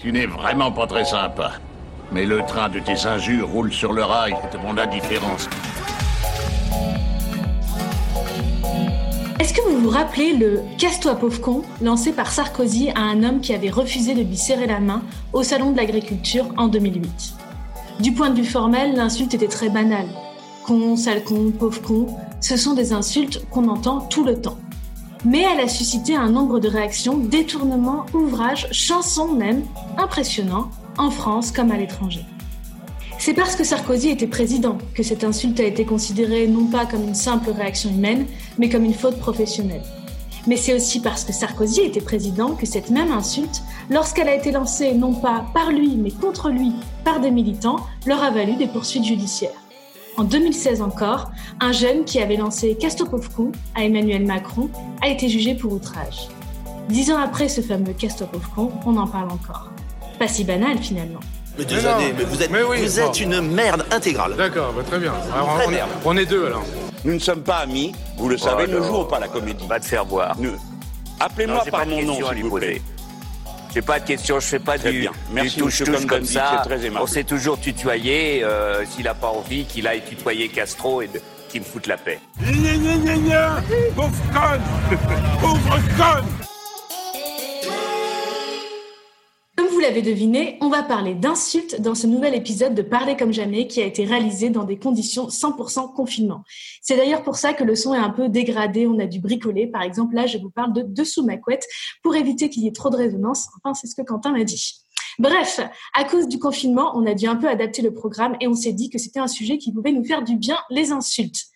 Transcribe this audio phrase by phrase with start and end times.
[0.00, 1.52] Tu n'es vraiment pas très sympa.
[2.10, 5.46] Mais le train de tes injures roule sur le rail de mon indifférence.
[9.38, 13.40] Est-ce que vous vous rappelez le Casse-toi pauvre con lancé par Sarkozy à un homme
[13.42, 15.02] qui avait refusé de lui serrer la main
[15.34, 17.34] au Salon de l'Agriculture en 2008
[18.00, 20.08] Du point de vue formel, l'insulte était très banale.
[20.64, 22.06] Con, sale con, pauvre con,
[22.40, 24.56] ce sont des insultes qu'on entend tout le temps.
[25.24, 29.64] Mais elle a suscité un nombre de réactions, détournements, ouvrages, chansons même,
[29.98, 32.24] impressionnants, en France comme à l'étranger.
[33.18, 37.06] C'est parce que Sarkozy était président que cette insulte a été considérée non pas comme
[37.06, 38.24] une simple réaction humaine,
[38.58, 39.82] mais comme une faute professionnelle.
[40.46, 44.52] Mais c'est aussi parce que Sarkozy était président que cette même insulte, lorsqu'elle a été
[44.52, 46.72] lancée non pas par lui, mais contre lui,
[47.04, 49.50] par des militants, leur a valu des poursuites judiciaires.
[50.16, 54.68] En 2016 encore, un jeune qui avait lancé Castopovku à Emmanuel Macron
[55.02, 56.28] a été jugé pour outrage.
[56.88, 59.70] Dix ans après ce fameux Castopovku, on en parle encore.
[60.18, 61.20] Pas si banal finalement.
[61.58, 64.34] Mais désolé, mais vous êtes, vous êtes une merde intégrale.
[64.36, 65.12] D'accord, bah, très bien.
[65.34, 65.88] Alors, Très on, merde.
[66.04, 66.62] on est deux alors.
[67.04, 68.84] Nous ne sommes pas amis, vous le savez, Oh, ne non.
[68.86, 69.66] jouons pas la comédie.
[69.66, 70.38] Va te faire voir.
[70.38, 70.50] Ne-
[71.18, 72.80] Appelez-moi par mon nom, s'il vous plaît.
[73.72, 75.12] J'ai pas de questions, je fais pas Très du, bien.
[75.32, 76.62] Merci, du touche-touche comme ça.
[76.64, 76.90] très.
[77.00, 78.42] On s'est toujours tutoyé.
[78.42, 81.10] euh, S'il a pas envie, qu'il aille tutoyer Castro et
[81.48, 82.18] qu'il me foute la paix.
[82.40, 83.62] Gna gna gna gna
[83.94, 84.98] Pauvre conne
[85.40, 86.24] Pauvre conne
[89.80, 93.66] vous l'avez deviné, on va parler d'insultes dans ce nouvel épisode de Parler comme jamais
[93.66, 96.44] qui a été réalisé dans des conditions 100% confinement.
[96.82, 99.68] C'est d'ailleurs pour ça que le son est un peu dégradé, on a dû bricoler.
[99.68, 101.66] Par exemple, là, je vous parle de dessous ma couette
[102.02, 103.48] pour éviter qu'il y ait trop de résonance.
[103.56, 104.84] Enfin, c'est ce que Quentin m'a dit.
[105.18, 105.60] Bref,
[105.94, 108.74] à cause du confinement, on a dû un peu adapter le programme et on s'est
[108.74, 111.46] dit que c'était un sujet qui pouvait nous faire du bien, les insultes.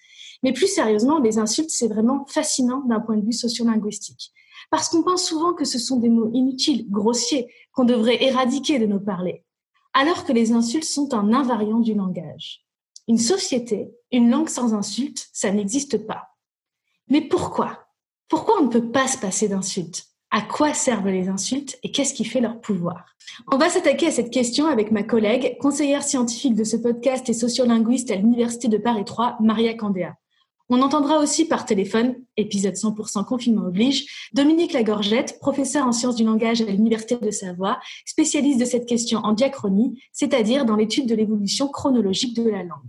[0.42, 4.32] Mais plus sérieusement, les insultes, c'est vraiment fascinant d'un point de vue sociolinguistique.
[4.74, 8.86] Parce qu'on pense souvent que ce sont des mots inutiles, grossiers, qu'on devrait éradiquer de
[8.86, 9.44] nos parlers,
[9.92, 12.64] alors que les insultes sont un invariant du langage.
[13.06, 16.30] Une société, une langue sans insultes, ça n'existe pas.
[17.06, 17.86] Mais pourquoi?
[18.26, 20.06] Pourquoi on ne peut pas se passer d'insultes?
[20.32, 23.14] À quoi servent les insultes et qu'est-ce qui fait leur pouvoir?
[23.52, 27.32] On va s'attaquer à cette question avec ma collègue, conseillère scientifique de ce podcast et
[27.32, 30.16] sociolinguiste à l'Université de Paris 3, Maria Candéa.
[30.70, 36.24] On entendra aussi par téléphone, épisode 100% confinement oblige, Dominique Lagorgette, professeur en sciences du
[36.24, 41.14] langage à l'Université de Savoie, spécialiste de cette question en diachronie, c'est-à-dire dans l'étude de
[41.14, 42.88] l'évolution chronologique de la langue.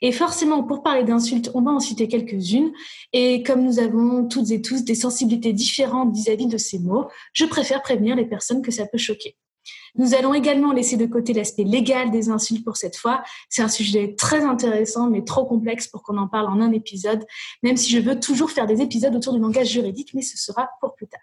[0.00, 2.72] Et forcément, pour parler d'insultes, on va en citer quelques-unes.
[3.12, 7.44] Et comme nous avons toutes et tous des sensibilités différentes vis-à-vis de ces mots, je
[7.44, 9.36] préfère prévenir les personnes que ça peut choquer.
[9.96, 13.22] Nous allons également laisser de côté l'aspect légal des insultes pour cette fois.
[13.48, 17.24] C'est un sujet très intéressant, mais trop complexe pour qu'on en parle en un épisode,
[17.62, 20.70] même si je veux toujours faire des épisodes autour du langage juridique, mais ce sera
[20.80, 21.20] pour plus tard.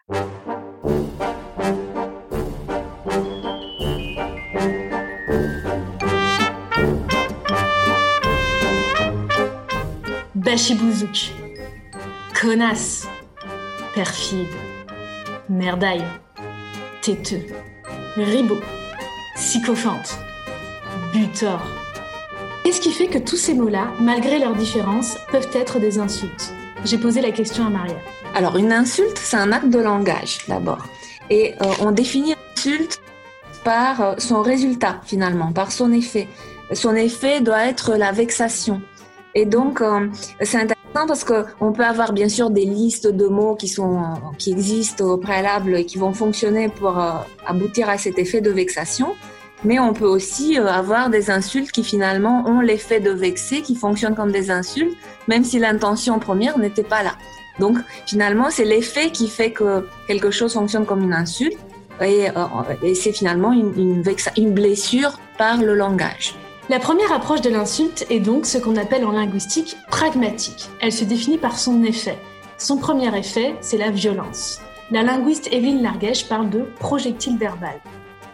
[10.35, 11.31] Bachibouzouk,
[12.39, 13.07] connasse,
[13.95, 14.47] perfide,
[15.49, 16.05] merdaille,
[17.01, 17.45] têteux,
[18.23, 18.59] ribot,
[19.35, 20.17] sycophante,
[21.11, 21.61] butor.
[22.63, 26.53] Qu'est-ce qui fait que tous ces mots-là, malgré leurs différences, peuvent être des insultes?
[26.85, 27.97] J'ai posé la question à Maria.
[28.33, 30.85] Alors, une insulte, c'est un acte de langage, d'abord.
[31.29, 33.01] Et euh, on définit l'insulte
[33.63, 36.27] par euh, son résultat, finalement, par son effet.
[36.73, 38.81] Son effet doit être la vexation.
[39.33, 40.07] Et donc, euh,
[40.41, 40.57] c'est
[40.95, 44.05] intéressant parce que on peut avoir bien sûr des listes de mots qui sont euh,
[44.37, 47.11] qui existent au préalable et qui vont fonctionner pour euh,
[47.45, 49.15] aboutir à cet effet de vexation.
[49.63, 53.75] Mais on peut aussi euh, avoir des insultes qui finalement ont l'effet de vexer, qui
[53.75, 54.95] fonctionnent comme des insultes,
[55.27, 57.13] même si l'intention première n'était pas là.
[57.59, 61.57] Donc finalement, c'est l'effet qui fait que quelque chose fonctionne comme une insulte
[62.01, 62.27] et,
[62.93, 66.35] c'est finalement une blessure par le langage.
[66.67, 70.67] La première approche de l'insulte est donc ce qu'on appelle en linguistique pragmatique.
[70.81, 72.17] Elle se définit par son effet.
[72.57, 74.61] Son premier effet, c'est la violence.
[74.89, 77.79] La linguiste Evelyne Larguèche parle de projectile verbal.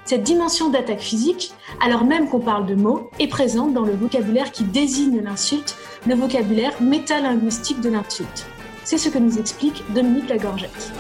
[0.06, 4.54] Cette dimension d'attaque physique, alors même qu'on parle de mots, est présente dans le vocabulaire
[4.54, 5.76] qui désigne l'insulte,
[6.08, 8.46] le vocabulaire métalinguistique de l'insulte.
[8.86, 10.94] C'est ce que nous explique Dominique Lagorgette.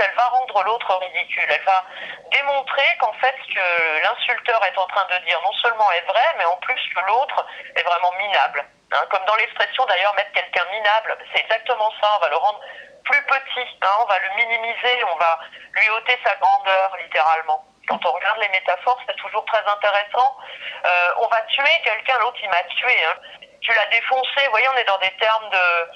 [0.00, 1.46] Elle va rendre l'autre ridicule.
[1.48, 1.84] Elle va
[2.30, 6.26] démontrer qu'en fait, ce que l'insulteur est en train de dire non seulement est vrai,
[6.38, 7.46] mais en plus que l'autre
[7.76, 8.64] est vraiment minable.
[8.92, 12.08] Hein, comme dans l'expression d'ailleurs, mettre quelqu'un minable, c'est exactement ça.
[12.16, 12.60] On va le rendre
[13.04, 15.38] plus petit, hein, on va le minimiser, on va
[15.74, 17.64] lui ôter sa grandeur, littéralement.
[17.88, 20.36] Quand on regarde les métaphores, c'est toujours très intéressant.
[20.84, 23.04] Euh, on va tuer quelqu'un, l'autre il m'a tué.
[23.04, 23.14] Hein.
[23.62, 24.44] Tu l'as défoncé.
[24.44, 25.90] Vous voyez, on est dans des termes de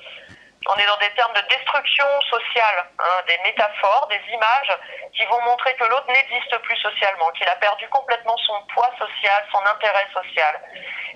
[0.66, 4.78] On est dans des termes de destruction sociale, hein, des métaphores, des images
[5.14, 9.44] qui vont montrer que l'autre n'existe plus socialement, qu'il a perdu complètement son poids social,
[9.50, 10.60] son intérêt social.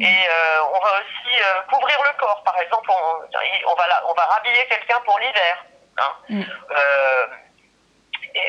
[0.00, 4.14] Et euh, on va aussi euh, couvrir le corps, par exemple, on, on va, on
[4.14, 5.64] va rhabiller quelqu'un pour l'hiver.
[5.98, 6.12] Hein.
[6.28, 6.42] Mm.
[6.42, 7.26] Euh,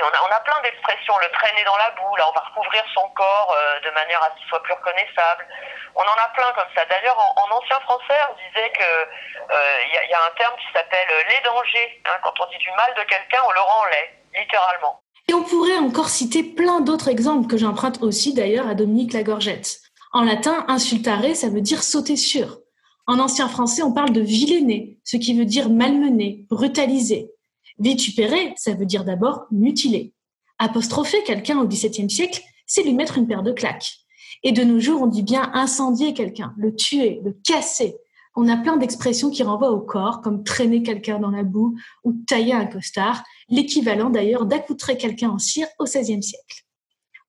[0.03, 3.55] on a, plein d'expressions, le traîner dans la boue, là on va recouvrir son corps
[3.55, 5.47] euh, de manière à ce qu'il soit plus reconnaissable.
[5.95, 6.85] On en a plein comme ça.
[6.85, 10.67] D'ailleurs, en, ancien français, on disait que euh, il y, y, a un terme qui
[10.73, 12.01] s'appelle les dangers.
[12.05, 12.17] Hein.
[12.23, 15.01] Quand on dit du mal de quelqu'un, on le rend laid, littéralement.
[15.27, 19.81] Et on pourrait encore citer plein d'autres exemples que j'emprunte aussi d'ailleurs à Dominique Lagorgette.
[20.13, 22.59] En latin, insultare, ça veut dire sauter sur.
[23.07, 27.29] En ancien français, on parle de vilainer, ce qui veut dire malmener, brutaliser.
[27.79, 30.13] Vitupérer, ça veut dire d'abord mutiler.
[30.59, 33.99] Apostropher quelqu'un au XVIIe siècle, c'est lui mettre une paire de claques.
[34.43, 37.95] Et de nos jours, on dit bien incendier quelqu'un, le tuer, le casser.
[38.35, 42.13] On a plein d'expressions qui renvoient au corps, comme traîner quelqu'un dans la boue ou
[42.27, 46.65] tailler un costard, l'équivalent d'ailleurs d'accoutrer quelqu'un en cire au XVIe siècle.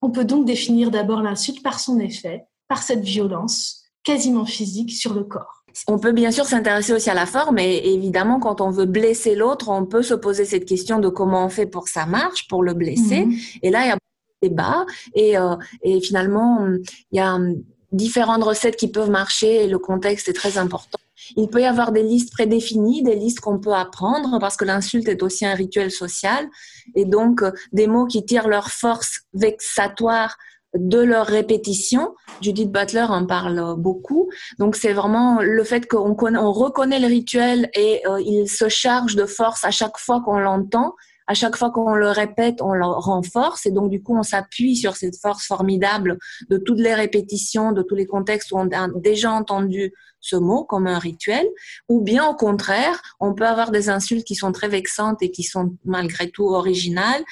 [0.02, 5.14] On peut donc définir d'abord l'insulte par son effet, par cette violence quasiment physique sur
[5.14, 5.57] le corps.
[5.86, 9.34] On peut bien sûr s'intéresser aussi à la forme et évidemment quand on veut blesser
[9.34, 12.48] l'autre, on peut se poser cette question de comment on fait pour que ça marche,
[12.48, 13.26] pour le blesser.
[13.26, 13.36] Mhm.
[13.62, 16.66] Et là, il y a beaucoup de débats et, euh, et finalement,
[17.12, 17.38] il y a
[17.92, 20.98] différentes recettes qui peuvent marcher et le contexte est très important.
[21.36, 25.08] Il peut y avoir des listes prédéfinies, des listes qu'on peut apprendre parce que l'insulte
[25.08, 26.46] est aussi un rituel social
[26.94, 30.36] et donc euh, des mots qui tirent leur force vexatoire
[30.75, 32.15] de leur répétition.
[32.41, 34.31] Judith Butler en parle beaucoup.
[34.59, 39.17] Donc c'est vraiment le fait qu'on on reconnaît le rituel et euh, il se charge
[39.17, 40.94] de force à chaque fois qu'on l'entend.
[41.31, 44.76] À chaque fois qu'on le répète, on le renforce et donc du coup on s'appuie
[44.76, 46.17] sur cette force formidable
[46.49, 50.65] de toutes les répétitions, de tous les contextes où on a déjà entendu ce mot
[50.65, 51.47] comme un rituel,
[51.88, 55.43] ou bien au contraire, on peut avoir des insultes qui sont très vexantes et qui
[55.43, 57.23] sont malgré tout originales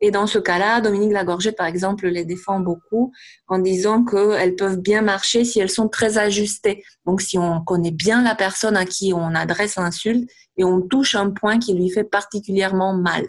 [0.00, 3.12] et dans ce cas-là, Dominique Lagorgette, par exemple, les défend beaucoup
[3.48, 6.82] en disant qu'elles peuvent bien marcher si elles sont très ajustées.
[7.04, 11.14] Donc, si on connaît bien la personne à qui on adresse l'insulte et on touche
[11.14, 13.26] un point qui lui fait particulièrement mal.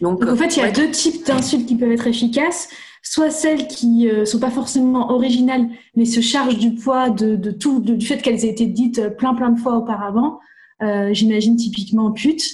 [0.00, 2.68] Donc, en fait, il y a deux types d'insultes qui peuvent être efficaces.
[3.04, 7.34] Soit celles qui ne euh, sont pas forcément originales, mais se chargent du poids de,
[7.34, 10.38] de tout, du fait qu'elles aient été dites plein plein de fois auparavant.
[10.82, 12.44] Euh, J'imagine typiquement pute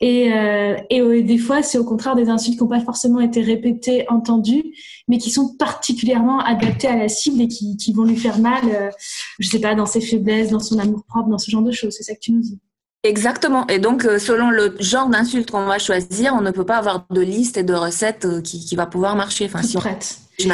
[0.00, 3.40] et, euh, et des fois, c'est au contraire des insultes qui n'ont pas forcément été
[3.42, 4.64] répétées, entendues,
[5.08, 8.62] mais qui sont particulièrement adaptées à la cible et qui, qui vont lui faire mal,
[8.72, 8.90] euh,
[9.38, 11.94] je sais pas, dans ses faiblesses, dans son amour propre, dans ce genre de choses.
[11.96, 12.58] C'est ça que tu nous dis.
[13.04, 13.66] Exactement.
[13.68, 17.06] Et donc, euh, selon le genre d'insulte qu'on va choisir, on ne peut pas avoir
[17.10, 19.46] de liste et de recettes euh, qui, qui va pouvoir marcher.
[19.46, 19.80] Enfin, si on...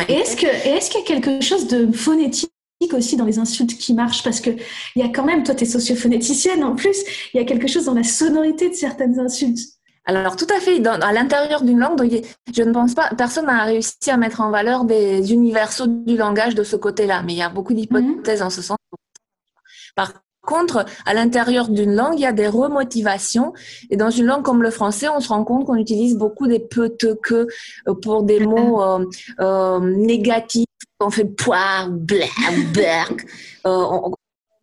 [0.09, 2.51] Et est-ce que, est-ce qu'il y a quelque chose de phonétique
[2.93, 5.65] aussi dans les insultes qui marchent parce que il y a quand même, toi tu
[5.65, 6.99] es sociophonéticienne en plus,
[7.33, 9.61] il y a quelque chose dans la sonorité de certaines insultes.
[10.07, 12.23] Alors tout à fait, dans, à l'intérieur d'une langue,
[12.55, 16.55] je ne pense pas, personne n'a réussi à mettre en valeur des universaux du langage
[16.55, 18.77] de ce côté-là, mais il y a beaucoup d'hypothèses en ce sens.
[19.97, 20.13] Par
[20.45, 23.55] contre, à l'intérieur d'une langue, il y a des remotivations.
[23.89, 26.61] Et dans une langue comme le français, on se rend compte qu'on utilise beaucoup des
[26.61, 27.47] peut que
[27.89, 29.07] euh, pour des mots euh,
[29.41, 30.67] euh, négatifs
[31.05, 32.29] on fait poire, blé,
[32.73, 33.25] berg.
[33.67, 34.15] Euh, on,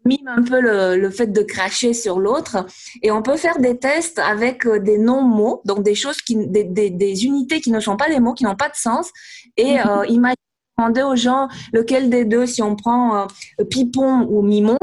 [0.03, 2.65] mime un peu le, fait de cracher sur l'autre
[3.03, 7.25] et on peut faire des tests avec euh, des non-mots, donc des choses qui, des,
[7.25, 9.11] unités qui ne sont pas des mots, qui n'ont pas de sens
[9.57, 9.87] et mhm.
[9.87, 10.35] euh, imaginer
[10.79, 13.27] demander aux gens lequel des deux, si on prend
[13.69, 14.79] pipon ou mimon,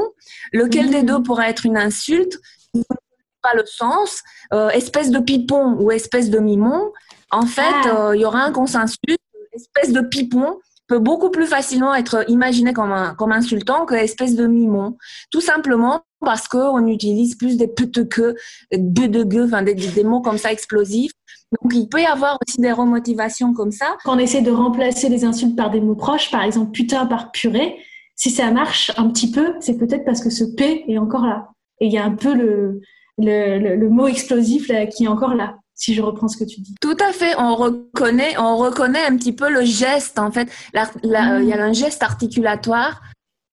[0.53, 1.05] lequel des mhm.
[1.05, 2.39] deux pourrait être une insulte,
[3.41, 4.21] pas le sens,
[4.71, 6.93] espèce de pipon ou espèce de mimon.
[7.31, 8.11] En fait, ah.
[8.13, 9.17] il y aura un consensus,
[9.51, 10.57] espèce de pipon
[10.89, 14.97] peut beaucoup plus facilement être imaginé comme, un, comme insultant que espèce de mimon.
[15.31, 18.35] Tout simplement parce qu'on utilise plus des pute que,
[18.71, 21.13] de gueux, enfin des, des, mots comme ça explosifs.
[21.61, 23.95] Donc il peut y avoir aussi des remotivations comme ça.
[24.03, 27.31] Quand on essaie de remplacer les insultes par des mots proches, par exemple putain par
[27.31, 27.77] purée,
[28.15, 31.49] si ça marche un petit peu, c'est peut-être parce que ce P est encore là.
[31.79, 32.81] Et il y a un peu le,
[33.17, 36.59] le, le, mot explosif là, qui est encore là si je reprends ce que tu
[36.59, 36.75] dis.
[36.81, 40.49] Tout à fait, on reconnaît, on reconnaît un petit peu le geste en fait.
[40.75, 43.01] Euh, il y a un geste articulatoire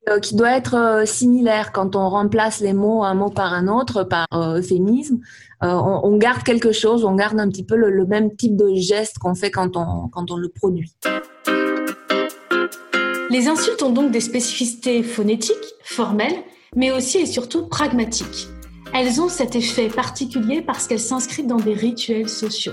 [0.09, 3.69] euh, qui doit être euh, similaire quand on remplace les mots un mot par un
[3.69, 5.21] autre par euphémisme.
[5.63, 9.35] On, garde quelque chose, on garde un petit peu le, même type de geste qu'on
[9.35, 10.93] fait quand on, quand on le produit.
[13.31, 16.37] Les insultes ont donc des spécificités phonétiques, formelles,
[16.75, 18.49] mais aussi et surtout pragmatiques.
[18.99, 22.73] Elles ont cet effet particulier parce qu'elles s'inscrivent dans des rituels sociaux.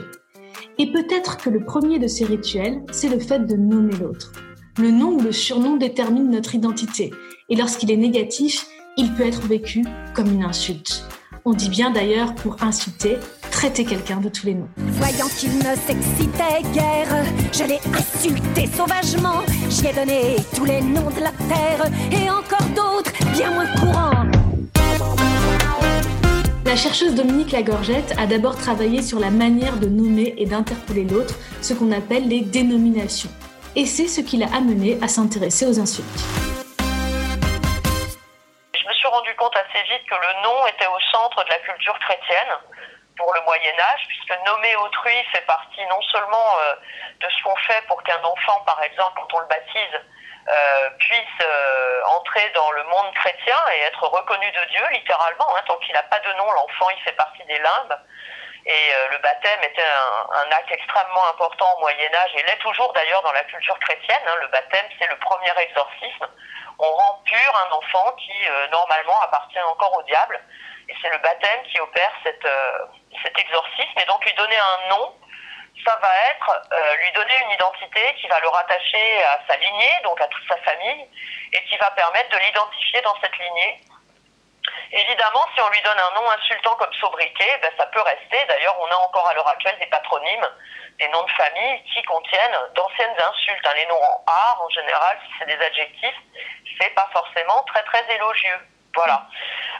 [0.79, 4.31] Et peut-être que le premier de ces rituels, c'est le fait de nommer l'autre.
[4.77, 7.11] Le nom ou le surnom détermine notre identité,
[7.49, 9.83] et lorsqu'il est négatif, il peut être vécu
[10.15, 11.03] comme une insulte.
[11.43, 13.17] On dit bien d'ailleurs pour insulter,
[13.51, 14.69] traiter quelqu'un de tous les noms.
[14.77, 19.41] Voyant qu'il ne s'excitait guère, je l'ai insulté sauvagement.
[19.69, 24.32] J'y ai donné tous les noms de la terre et encore d'autres bien moins courants.
[26.73, 31.37] La chercheuse Dominique Lagorgette a d'abord travaillé sur la manière de nommer et d'interpeller l'autre,
[31.61, 33.29] ce qu'on appelle les dénominations.
[33.75, 36.25] Et c'est ce qui l'a amené à s'intéresser aux insultes.
[38.73, 41.59] Je me suis rendu compte assez vite que le nom était au centre de la
[41.61, 42.57] culture chrétienne
[43.21, 46.73] pour le Moyen Âge, puisque nommer autrui fait partie non seulement euh,
[47.21, 50.01] de ce qu'on fait pour qu'un enfant, par exemple, quand on le baptise,
[50.49, 55.55] euh, puisse euh, entrer dans le monde chrétien et être reconnu de Dieu, littéralement.
[55.55, 57.97] Hein, tant qu'il n'a pas de nom, l'enfant, il fait partie des limbes.
[58.65, 59.85] Et euh, le baptême était
[60.35, 64.23] un, acte extrêmement important au Moyen Âge, et l'est toujours d'ailleurs dans la culture chrétienne.
[64.27, 66.27] Hein, le baptême, c'est le premier exorcisme.
[66.79, 68.33] On rend pur un enfant qui,
[68.71, 70.41] normalement, appartient encore au diable.
[70.89, 75.13] Et c'est le baptême qui opère cet exorcisme, et donc lui donner un nom
[75.85, 79.93] ça va être euh, lui donner une identité qui va le rattacher à sa lignée,
[80.03, 81.07] donc à toute sa famille,
[81.51, 83.81] et qui va permettre de l'identifier dans cette lignée.
[84.91, 88.45] Évidemment, si on lui donne un nom insultant comme sobriquet, ben, ça peut rester.
[88.47, 90.47] D'ailleurs, on a encore à l'heure actuelle des patronymes,
[90.99, 93.67] des noms de famille qui contiennent d'anciennes insultes.
[93.67, 93.73] Hein.
[93.75, 96.15] Les noms en art, en général, si c'est des adjectifs,
[96.79, 98.59] c'est pas forcément très très élogieux.
[98.95, 99.25] Voilà.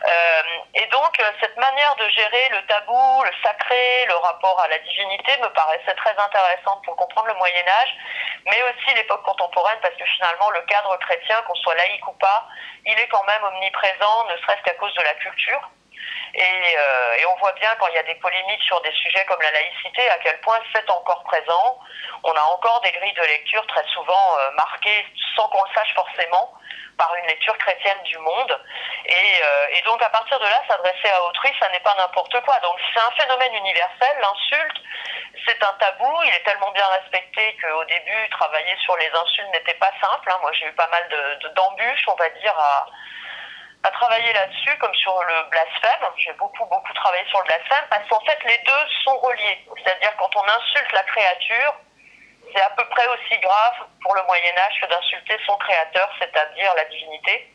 [0.05, 0.41] Euh,
[0.73, 4.77] et donc, euh, cette manière de gérer le tabou, le sacré, le rapport à la
[4.79, 7.95] divinité me paraissait très intéressante pour comprendre le Moyen Âge,
[8.45, 12.47] mais aussi l'époque contemporaine, parce que finalement, le cadre chrétien, qu'on soit laïque ou pas,
[12.85, 15.69] il est quand même omniprésent, ne serait-ce qu'à cause de la culture.
[16.35, 19.41] Et, euh, on voit bien quand il y a des polémiques sur des sujets comme
[19.41, 21.79] la laïcité, à quel point c'est encore présent.
[22.23, 25.05] On a encore des grilles de lecture très souvent marquées
[25.35, 26.53] sans qu'on le sache forcément
[26.97, 28.59] par une lecture chrétienne du monde.
[29.05, 32.39] Et, euh, et donc à partir de là, s'adresser à autrui, ça n'est pas n'importe
[32.41, 32.59] quoi.
[32.59, 34.77] Donc c'est un phénomène universel, l'insulte,
[35.47, 39.73] c'est un tabou, il est tellement bien respecté qu'au début, travailler sur les insultes n'était
[39.75, 40.31] pas simple.
[40.31, 40.37] Hein.
[40.41, 41.07] Moi j'ai eu pas mal
[41.55, 42.85] d'embûches, de, on va dire, à,
[43.83, 46.07] à travailler là-dessus, comme sur le blasphème.
[46.17, 49.65] J'ai beaucoup, beaucoup travaillé sur le blasphème, parce qu'en fait, les deux sont reliés.
[49.83, 51.73] C'est-à-dire, quand on insulte la créature,
[52.53, 56.71] c'est à peu près aussi grave pour le Moyen Âge que d'insulter son créateur, c'est-à-dire
[56.75, 57.49] la divinité.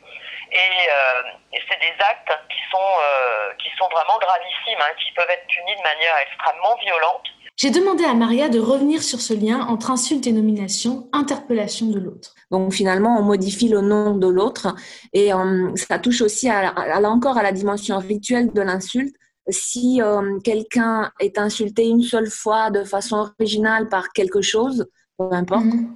[0.51, 5.13] Et, euh, et c'est des actes qui sont, euh, qui sont vraiment gravissimes, hein, qui
[5.13, 7.27] peuvent être punis de manière extrêmement violente.
[7.57, 11.99] J'ai demandé à Maria de revenir sur ce lien entre insulte et nomination, interpellation de
[11.99, 12.35] l'autre.
[12.51, 14.69] Donc finalement, on modifie le nom de l'autre
[15.13, 19.15] et euh, ça touche aussi à, à, là encore à la dimension rituelle de l'insulte.
[19.49, 24.87] Si euh, quelqu'un est insulté une seule fois de façon originale par quelque chose,
[25.17, 25.89] peu importe, mm-hmm.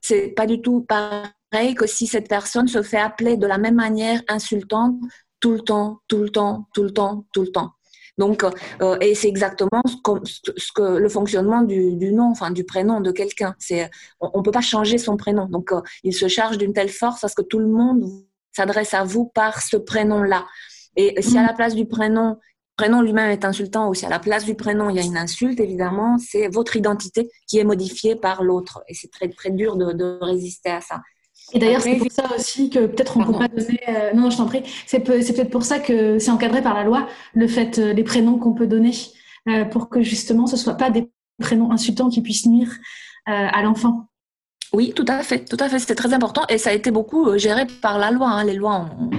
[0.00, 3.74] c'est pas du tout pareil que si cette personne se fait appeler de la même
[3.76, 4.96] manière insultante
[5.40, 7.72] tout le temps, tout le temps, tout le temps, tout le temps.
[8.16, 8.44] Donc,
[8.80, 9.96] euh, et c'est exactement ce
[10.56, 13.54] ce que, le fonctionnement du, du, nom, enfin du prénom de quelqu'un.
[13.58, 15.46] C'est, on, ne peut pas changer son prénom.
[15.46, 18.04] Donc, euh, il se charge d'une telle force parce que tout le monde
[18.52, 20.46] s'adresse à vous par ce prénom-là.
[20.96, 22.38] Et si à la place du prénom,
[22.76, 25.16] prénom lui-même est insultant, ou si à la place du prénom il y a une
[25.16, 28.82] insulte, évidemment, c'est votre identité qui est modifiée par l'autre.
[28.88, 31.00] Et c'est très très dur de, de résister à ça.
[31.52, 33.80] Et d'ailleurs, c'est pour ça aussi que peut-être on ne peut pas donner.
[33.88, 34.62] Euh, non, je t'en prie.
[34.86, 38.38] C'est peut-être pour ça que c'est encadré par la loi, le fait, euh, les prénoms
[38.38, 38.92] qu'on peut donner,
[39.48, 42.72] euh, pour que justement ce ne soit pas des prénoms insultants qui puissent nuire
[43.26, 44.06] à l'enfant.
[44.74, 45.78] Oui, tout à fait, tout à fait.
[45.78, 48.28] C'était très important et ça a été beaucoup géré par la loi.
[48.28, 48.44] Hein.
[48.44, 49.10] Les lois ont,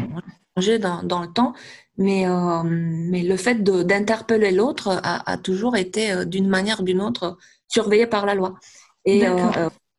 [0.55, 1.53] changé dans, dans, le temps,
[1.97, 2.25] mais,
[2.65, 7.37] mais le fait d'interpeller l'autre a, a, toujours été d'une manière ou d'une autre
[7.67, 8.55] surveillé par la loi.
[9.05, 9.23] Et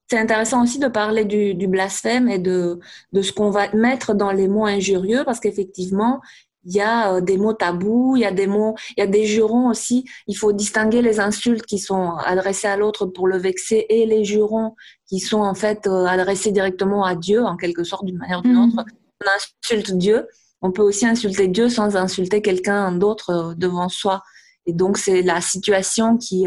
[0.09, 2.79] c'est intéressant aussi de parler du, du, blasphème et de,
[3.13, 6.21] de ce qu'on va mettre dans les mots injurieux parce qu'effectivement,
[6.67, 9.07] il y a euh, des mots tabous, il y a des mots, il y a
[9.07, 10.05] des jurons aussi.
[10.27, 14.25] Il faut distinguer les insultes qui sont adressées à l'autre pour le vexer et les
[14.25, 14.75] jurons
[15.09, 18.43] qui sont en fait euh, adressés directement à Dieu en quelque sorte d'une manière ou
[18.43, 18.69] d'une mmh.
[18.69, 18.85] autre.
[19.25, 20.27] On insulte Dieu,
[20.67, 24.23] on peut aussi insulter Dieu sans insulter quelqu'un d'autre euh, devant soi.
[24.67, 26.47] Et donc c'est la situation qui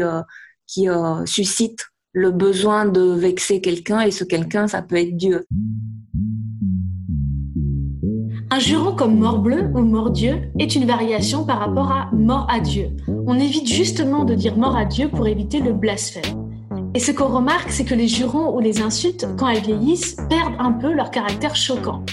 [0.66, 0.86] qui
[1.24, 5.46] suscite le besoin de vexer quelqu'un et ce quelqu'un, ça peut être Dieu.
[8.52, 12.88] Un juron comme mort-bleu ou mort-dieu est une variation par rapport à mort à Dieu.
[13.08, 16.50] On évite justement de dire mort à Dieu pour éviter le blasphème.
[16.94, 20.56] Et ce qu'on remarque, c'est que les jurons ou les insultes, quand elles vieillissent, perdent
[20.58, 22.04] un peu leur caractère choquant.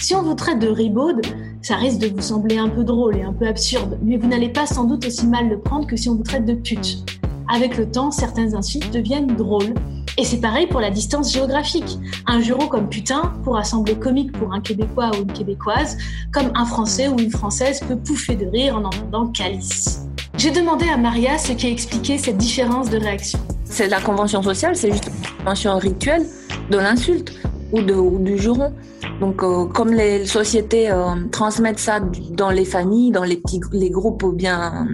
[0.00, 1.20] Si on vous traite de ribaude,
[1.62, 4.48] ça risque de vous sembler un peu drôle et un peu absurde, mais vous n'allez
[4.48, 7.04] pas sans doute aussi mal le prendre que si on vous traite de pute.
[7.52, 9.74] Avec le temps, certains insultes deviennent drôles
[10.18, 11.98] Et c'est pareil pour la distance géographique.
[12.26, 15.96] Un juron comme putain pourra sembler comique pour un Québécois ou une Québécoise,
[16.32, 20.02] comme un Français ou une Française peut pouffer de rire en entendant calice.
[20.36, 23.38] J'ai demandé à Maria ce qui expliquait cette différence de réaction.
[23.64, 26.26] C'est la convention sociale, c'est juste une convention rituelle
[26.70, 27.32] de l'insulte
[27.72, 28.74] ou, du juron.
[29.20, 32.00] Donc, euh, comme les sociétés euh, transmettent ça
[32.30, 34.86] dans les familles, dans les petits les groupes bien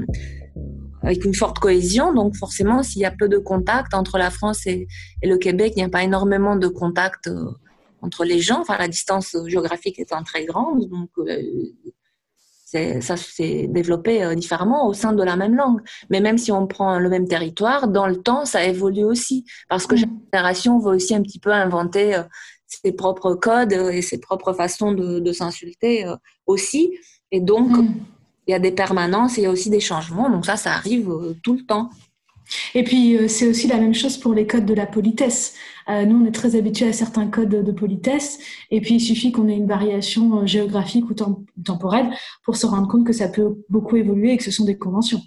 [1.03, 2.13] avec une forte cohésion.
[2.13, 4.87] Donc forcément, s'il y a peu de contact entre la France et,
[5.23, 7.51] le Québec, il n'y a pas énormément de contact euh,
[8.03, 8.61] entre les gens.
[8.61, 14.93] Enfin, la distance géographique étant très grande, donc euh, ça s'est développé euh, différemment au
[14.93, 15.81] sein de la même langue.
[16.11, 19.87] Mais même si on prend le même territoire, dans le temps, ça évolue aussi parce
[19.87, 22.23] que chaque génération veut aussi un petit peu inventer
[22.69, 26.05] ses propres codes et ses propres façons de, s'insulter
[26.47, 26.97] aussi.
[27.31, 27.95] Et donc, mm
[28.49, 30.31] il y a des permanences et il y a aussi des changements.
[30.31, 31.91] Donc ça, ça arrive euh, tout le temps.
[32.75, 35.55] Et puis, euh, c'est aussi la même chose pour les codes de la politesse.
[35.91, 38.39] Euh, nous, on est très habitués à certains codes de politesse.
[38.71, 41.15] Et puis, il suffit qu'on ait une variation géographique ou
[41.63, 42.11] temporelle
[42.43, 45.21] pour se rendre compte que ça peut beaucoup évoluer et que ce sont des conventions.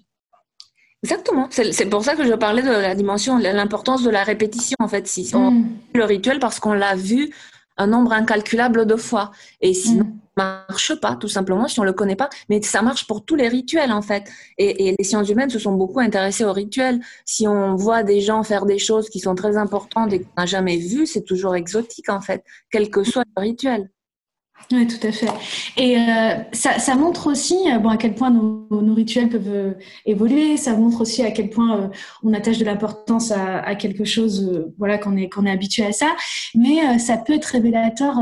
[1.04, 1.48] Exactement.
[1.50, 5.08] C'est pour ça que je parlais de la dimension, l'importance de la répétition, en fait.
[5.08, 5.70] Si on mm.
[5.96, 7.34] le rituel, parce qu'on l'a vu
[7.78, 9.32] un nombre incalculable de fois.
[9.62, 12.30] Et sinon, mm marche pas, tout simplement, si on le connaît pas.
[12.50, 14.30] Mais ça marche pour tous les rituels, en fait.
[14.58, 17.02] Et, les sciences humaines se sont beaucoup intéressées aux rituels.
[17.26, 20.46] Si on voit des gens faire des choses qui sont très importantes et qu'on n'a
[20.46, 23.90] jamais vues, c'est toujours exotique, en fait, quel que soit le rituel.
[24.72, 25.28] Oui, tout à fait.
[25.78, 29.74] Et euh, ça, montre aussi euh, bon, à quel point nos, rituels peuvent euh,
[30.06, 30.58] évoluer.
[30.58, 31.92] Ça montre aussi à quel point
[32.24, 36.16] on attache de l'importance à, quelque chose voilà, qu'on est, qu'on est habitué à ça.
[36.56, 38.16] Mais ça peut être révélateur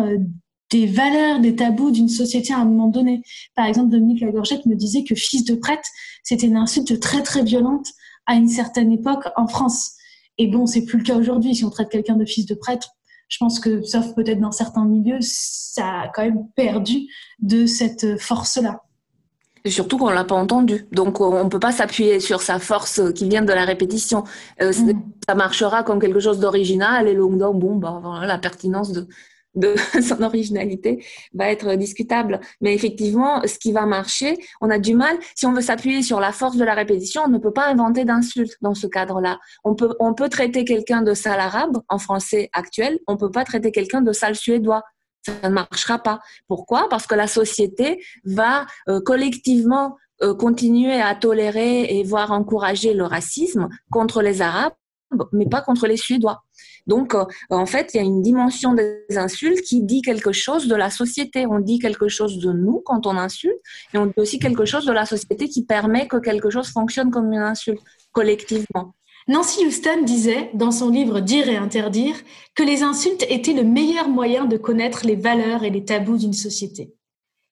[0.72, 3.22] des valeurs, des tabous d'une société à un moment donné.
[3.56, 5.88] Par exemple, Dominique Lagorgette me disait que fils de prêtre,
[6.24, 7.88] c'était une insulte très très violente
[8.28, 9.94] à une certaine époque en France.
[10.38, 11.56] Et bon, c'est plus le cas aujourd'hui.
[11.56, 12.90] Si on traite quelqu'un de fils de prêtre,
[13.30, 17.08] je pense que, sauf peut-être dans certains milieux, ça a quand même perdu
[17.40, 18.82] de cette force-là.
[19.66, 20.88] Et surtout qu'on l'a pas entendu.
[20.92, 24.24] Donc on ne peut pas s'appuyer sur sa force qui vient de la répétition.
[24.62, 25.02] Euh, mm.
[25.28, 29.08] Ça marchera comme quelque chose d'original et donc bon, bah, voilà, la pertinence de,
[29.56, 32.40] de son originalité va être discutable.
[32.62, 36.20] Mais effectivement, ce qui va marcher, on a du mal, si on veut s'appuyer sur
[36.20, 39.40] la force de la répétition, on ne peut pas inventer d'insultes dans ce cadre-là.
[39.64, 43.32] On peut, on peut traiter quelqu'un de sale arabe en français actuel, on ne peut
[43.32, 44.84] pas traiter quelqu'un de sale suédois.
[45.26, 46.20] Ça ne marchera pas.
[46.48, 46.88] Pourquoi?
[46.90, 53.06] Parce que la société va euh, collectivement euh, continuer à tolérer et voire encourager le
[53.06, 54.74] racisme contre les Arabes,
[55.32, 56.44] mais pas contre les Suédois.
[56.88, 60.68] Donc, euh, en fait, il y a une dimension des insultes qui dit quelque chose
[60.68, 61.46] de la société.
[61.46, 63.58] On dit quelque chose de nous quand on insulte,
[63.94, 67.12] et on dit aussi quelque chose de la société qui permet que quelque chose fonctionne
[67.12, 68.94] comme une insulte collectivement.
[69.28, 72.16] Nancy Houston disait, dans son livre Dire et interdire,
[72.56, 76.34] que les insultes étaient le meilleur moyen de connaître les valeurs et les tabous d'une
[76.34, 76.94] société.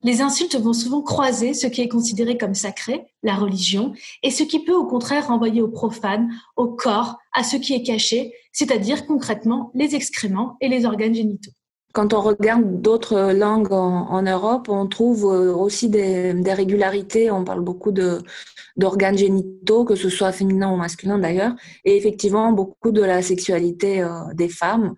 [0.04, 4.44] Les insultes vont souvent croiser ce qui est considéré comme sacré, la religion, et ce
[4.44, 9.08] qui peut au contraire renvoyer au profane, au corps, à ce qui est caché, c'est-à-dire
[9.08, 11.52] concrètement les excréments et les organes génitaux.
[11.94, 17.32] Quand on regarde d'autres langues en, Europe, on trouve euh, aussi des, régularités.
[17.32, 21.56] On parle beaucoup d'organes génitaux, que ce soit féminin ou masculin d'ailleurs,
[21.86, 24.94] et effectivement beaucoup de la sexualité euh, des femmes.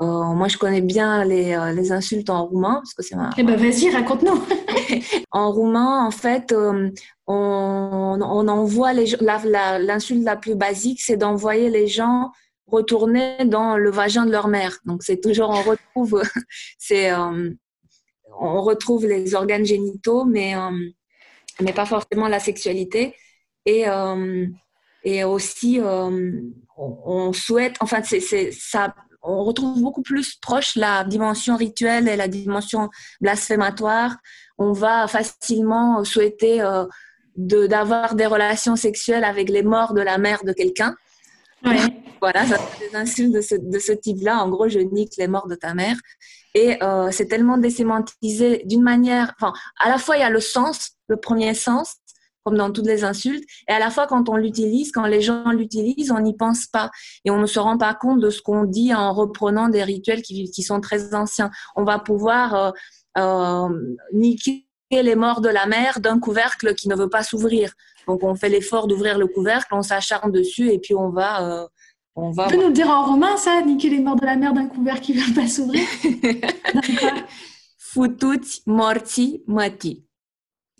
[0.00, 3.30] Euh, moi, je connais bien les, euh, les, insultes en roumain, parce que c'est ma...
[3.36, 4.42] Eh ben, vas-y, raconte-nous.
[5.30, 6.90] en roumain, en fait, euh,
[7.26, 12.32] on, on, envoie les l'insulte la, plus basique, c'est d'envoyer les gens
[12.66, 14.78] retourner dans le vagin de leur mère.
[14.86, 16.22] Donc, c'est toujours, on retrouve,
[16.78, 20.54] c'est, on retrouve les organes génitaux, mais,
[21.60, 23.14] mais pas forcément la sexualité.
[23.66, 23.84] Et,
[25.04, 31.56] et aussi, on, on souhaite, enfin, c'est, ça on retrouve beaucoup plus proche la dimension
[31.56, 34.16] rituelle et la dimension blasphématoire.
[34.58, 36.86] On va facilement souhaiter euh,
[37.36, 40.94] d'avoir des relations sexuelles avec les morts de la mère de quelqu'un.
[42.20, 44.42] voilà, ça des insultes de ce, de ce type-là.
[44.42, 45.96] En gros, je nique les morts de ta mère.
[46.54, 49.32] Et euh, c'est tellement désémantisé d'une manière.
[49.40, 51.96] Enfin, à la fois, il y a le sens, le premier sens,
[52.44, 53.44] comme dans toutes les insultes.
[53.68, 56.90] Et à la fois, quand on l'utilise, quand les gens l'utilisent, on n'y pense pas.
[57.24, 60.22] Et on ne se rend pas compte de ce qu'on dit en reprenant des rituels
[60.22, 61.50] qui, qui, sont très anciens.
[61.76, 62.70] On va pouvoir euh,
[63.18, 63.68] euh,
[64.12, 67.72] niquer les morts de la mer d'un couvercle qui ne veut pas s'ouvrir.
[68.06, 71.42] Donc, on fait l'effort d'ouvrir le couvercle, on s'acharne dessus et puis on va...
[71.62, 71.66] Euh,
[72.14, 74.36] on va tu peux nous le dire en romain, ça Niquer les morts de la
[74.36, 75.82] mer d'un couvercle qui ne veut pas s'ouvrir?
[77.78, 80.04] Futut morti mati.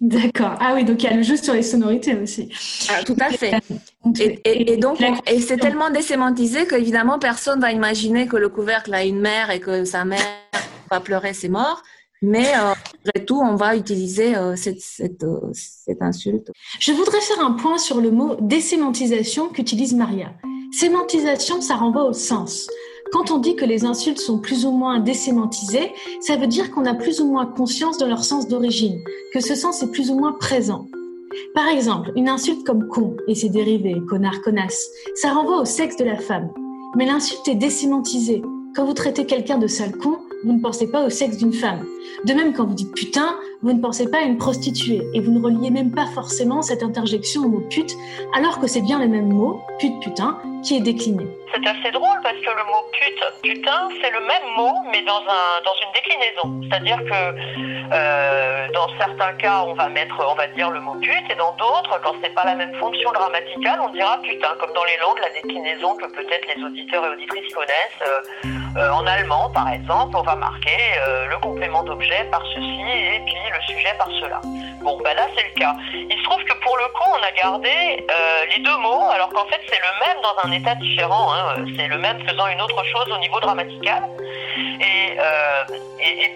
[0.02, 0.56] D'accord.
[0.58, 2.48] Ah oui, donc il y a le jeu sur les sonorités aussi.
[2.90, 3.54] Ah, tout à fait.
[4.44, 9.20] Et, donc, et c'est tellement désémantisé qu'évidemment, personne va imaginer que le couvercle a une
[9.20, 10.18] mère et que sa mère
[10.90, 11.84] va pleurer ses morts.
[12.20, 16.50] Mais euh, après tout, on va utiliser euh, cette, cette, euh, cette, insulte.
[16.80, 20.32] Je voudrais faire un point sur le mot désémantisation qu'utilise Maria.
[20.72, 22.68] Sémantisation, ça renvoie au sens.
[23.12, 26.86] Quand on dit que les insultes sont plus ou moins désémantisées, ça veut dire qu'on
[26.86, 28.98] a plus ou moins conscience de leur sens d'origine,
[29.34, 30.86] que ce sens est plus ou moins présent.
[31.54, 35.98] Par exemple, une insulte comme con et ses dérivés, connard, connasse, ça renvoie au sexe
[35.98, 36.50] de la femme.
[36.96, 38.42] Mais l'insulte est désémantisée.
[38.74, 41.84] Quand vous traitez quelqu'un de sale con, vous ne pensez pas au sexe d'une femme.
[42.24, 45.30] De même, quand vous dites putain, vous ne pensez pas à une prostituée et vous
[45.30, 47.94] ne reliez même pas forcément cette interjection au mot pute,
[48.34, 51.24] alors que c'est bien le même mot, pute, putain, qui est décliné.
[51.54, 55.20] C'est assez drôle parce que le mot pute, putain, c'est le même mot, mais dans,
[55.20, 56.60] un, dans une déclinaison.
[56.68, 61.30] C'est-à-dire que euh, dans certains cas, on va mettre, on va dire le mot pute,
[61.30, 64.84] et dans d'autres, quand c'est pas la même fonction grammaticale, on dira putain, comme dans
[64.84, 68.02] les langues, la déclinaison que peut-être les auditeurs et auditrices connaissent.
[68.02, 68.48] Euh,
[68.78, 70.78] euh, en allemand, par exemple, on va marquer
[71.28, 72.80] le complément d'objet par ceci
[73.14, 74.40] et puis le sujet par cela.
[74.82, 75.74] Bon, ben là, c'est le cas.
[75.94, 78.04] Il se trouve que pour le coup, on a gardé
[78.50, 81.32] les deux mots, alors qu'en fait, c'est le même dans un état différent.
[81.32, 81.64] Hein.
[81.76, 84.02] C'est le même faisant une autre chose au niveau dramatical.
[84.80, 85.64] Et, euh,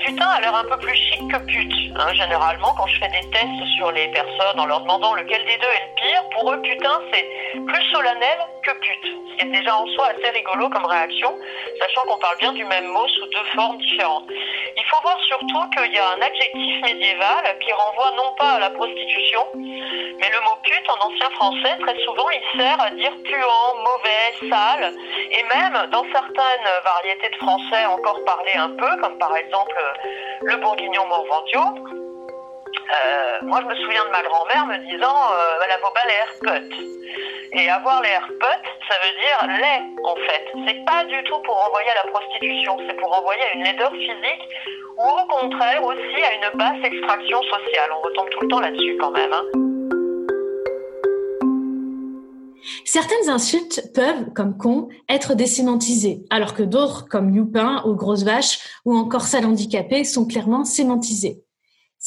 [0.04, 1.74] putain a l'air un peu plus chic que pute.
[1.96, 2.12] Hein.
[2.14, 5.66] Généralement, quand je fais des tests sur les personnes en leur demandant lequel des deux
[5.66, 7.26] est le pire, pour eux, putain, c'est
[7.66, 9.12] plus solennel que pute.
[9.32, 11.34] Ce qui est déjà en soi assez rigolo comme réaction,
[11.80, 14.28] sachant qu'on parle bien du même mot sous deux formes différentes.
[14.86, 18.60] Il faut voir surtout qu'il y a un adjectif médiéval qui renvoie non pas à
[18.60, 23.10] la prostitution, mais le mot pute en ancien français, très souvent, il sert à dire
[23.24, 24.94] puant, mauvais, sale,
[25.32, 29.76] et même dans certaines variétés de français encore parlé un peu, comme par exemple
[30.42, 32.05] le bourguignon morvandio.
[32.86, 36.76] Euh, moi, je me souviens de ma grand-mère me disant euh, Elle a l'air put.
[37.52, 40.44] Et avoir l'air put, ça veut dire laid, en fait.
[40.66, 43.90] C'est pas du tout pour renvoyer à la prostitution, c'est pour renvoyer à une laideur
[43.92, 44.48] physique
[44.98, 47.90] ou au contraire aussi à une basse extraction sociale.
[47.98, 49.32] On retombe tout le temps là-dessus quand même.
[49.32, 49.44] Hein.
[52.84, 58.58] Certaines insultes peuvent, comme con, être désémantisées, alors que d'autres, comme youpin ou grosse vache
[58.84, 61.45] ou encore sale handicapé, sont clairement sémantisées.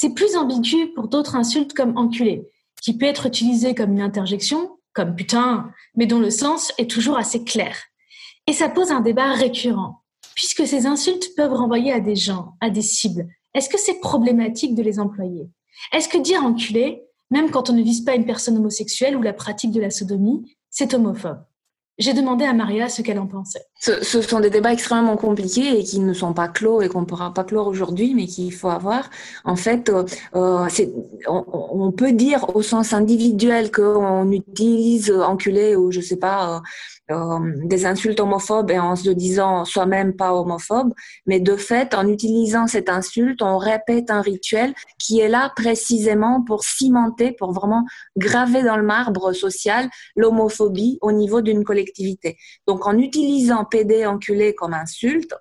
[0.01, 2.47] C'est plus ambigu pour d'autres insultes comme enculé,
[2.81, 7.17] qui peut être utilisé comme une interjection, comme putain, mais dont le sens est toujours
[7.17, 7.75] assez clair.
[8.47, 10.01] Et ça pose un débat récurrent,
[10.35, 13.27] puisque ces insultes peuvent renvoyer à des gens, à des cibles.
[13.53, 15.49] Est-ce que c'est problématique de les employer?
[15.91, 19.33] Est-ce que dire enculé même quand on ne vise pas une personne homosexuelle ou la
[19.33, 21.43] pratique de la sodomie, c'est homophobe?
[21.99, 23.65] J'ai demandé à Maria ce qu'elle en pensait.
[23.77, 27.05] Ce, sont des débats extrêmement compliqués et qui ne sont pas clos et qu'on ne
[27.05, 29.09] pourra pas clore aujourd'hui, mais qu'il faut avoir.
[29.43, 30.67] En fait, euh, euh
[31.27, 36.59] on, on, peut dire au sens individuel qu'on utilise enculé ou je sais pas euh,
[37.09, 40.93] des insultes homophobes et en se disant soi-même pas homophobe,
[41.25, 46.43] mais de fait, en utilisant cette insulte, on répète un rituel qui est là précisément
[46.43, 47.85] pour cimenter, pour vraiment
[48.17, 52.37] graver dans le marbre social l'homophobie au niveau d'une collectivité.
[52.67, 55.33] Donc, en utilisant PD enculé comme insulte,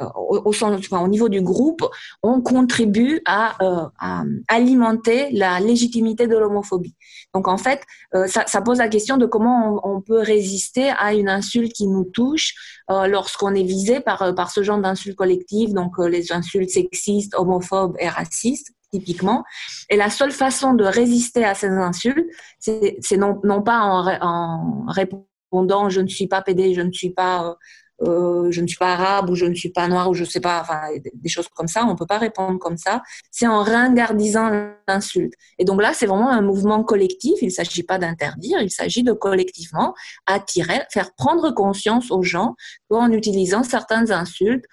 [0.00, 1.84] euh, au, au, niveau du groupe,
[2.22, 6.94] on contribue à, euh, à alimenter la légitimité de l'homophobie.
[7.34, 7.82] Donc en fait,
[8.14, 12.04] euh, ça, pose la question de comment on, peut résister à une insulte qui nous
[12.04, 12.54] touche
[12.88, 18.08] lorsqu'on est visé par, par ce genre d'insultes collectives, donc les insultes sexistes, homophobes et
[18.08, 19.44] racistes typiquement.
[19.90, 22.26] Et la seule façon de résister à ces insultes,
[22.58, 27.10] c'est non, non pas en, en répondant je ne suis pas pédé, je ne suis
[27.10, 27.56] pas
[28.02, 30.40] euh, je ne suis pas arabe ou je ne suis pas noir ou je sais
[30.40, 30.80] pas, enfin
[31.14, 31.84] des choses comme ça.
[31.84, 33.02] On peut pas répondre comme ça.
[33.30, 35.34] C'est en ringardisant l'insulte.
[35.58, 37.34] Et donc là, c'est vraiment un mouvement collectif.
[37.42, 39.94] Il ne s'agit pas d'interdire, il s'agit de collectivement
[40.26, 42.54] attirer, faire prendre conscience aux gens
[42.88, 44.64] qu'en utilisant certaines insultes,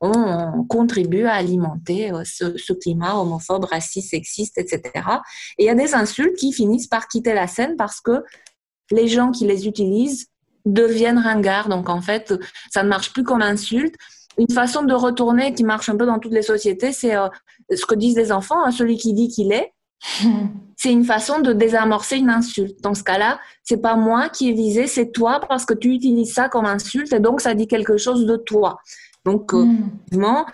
[0.00, 4.82] on contribue à alimenter euh, ce, ce, climat homophobe, raciste, sexiste, etc.
[5.56, 8.22] Et il y a des insultes qui finissent par quitter la scène parce que
[8.90, 10.28] les gens qui les utilisent
[10.66, 11.68] deviennent ringards.
[11.68, 12.34] Donc en fait,
[12.70, 13.94] ça ne marche plus comme insulte.
[14.38, 17.28] Une façon de retourner qui marche un peu dans toutes les sociétés, c'est euh,
[17.74, 19.72] ce que disent les enfants, hein, celui qui dit qu'il est.
[20.76, 22.82] c'est une façon de désamorcer une insulte.
[22.82, 26.34] Dans ce cas-là, c'est pas moi qui est visé, c'est toi parce que tu utilises
[26.34, 28.78] ça comme insulte et donc ça dit quelque chose de toi.
[29.24, 29.64] Donc, euh,
[30.12, 30.44] mm.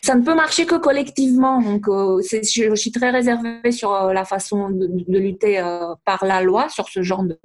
[0.00, 1.60] ça ne peut marcher que collectivement.
[1.60, 5.60] Donc, euh, je, suis très réservée sur la façon de, lutter
[6.04, 7.36] par la loi sur ce genre de,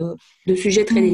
[0.45, 1.13] de sujet très mm.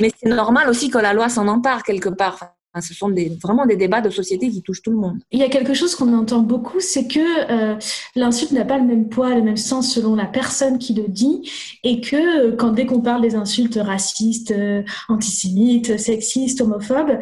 [0.00, 2.38] Mais c'est normal aussi que la loi s'en empare quelque part.
[2.80, 5.18] ce sont des, vraiment des débats de société qui touchent tout le monde.
[5.30, 7.78] Il y a quelque chose qu'on entend beaucoup, c'est que euh,
[8.14, 11.50] l'insulte n'a pas le même poids, le même sens selon la personne qui le dit,
[11.84, 17.18] et que quand dès qu'on parle des insultes racistes, euh, antisémites, sexistes, homophobes,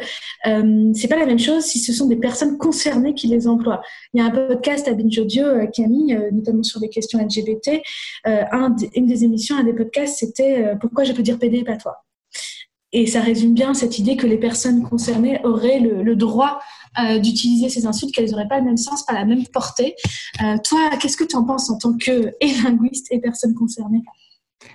[0.47, 3.81] euh, c'est pas la même chose si ce sont des personnes concernées qui les emploient.
[4.13, 7.81] Il y a un podcast à Binge Audio euh, mis, notamment sur les questions LGBT,
[8.25, 11.77] un, une des émissions, un des podcasts, c'était Pourquoi je peux dire PD et pas
[11.77, 12.05] toi?
[12.95, 16.61] Et ça résume bien cette idée que les personnes concernées auraient le, droit
[16.97, 19.95] euh, d'utiliser ces insultes, qu'elles n'auraient pas le même sens, pas la même portée.
[20.41, 24.01] Euh, toi, qu'est-ce que tu en penses en tant que et linguiste et personne concernée?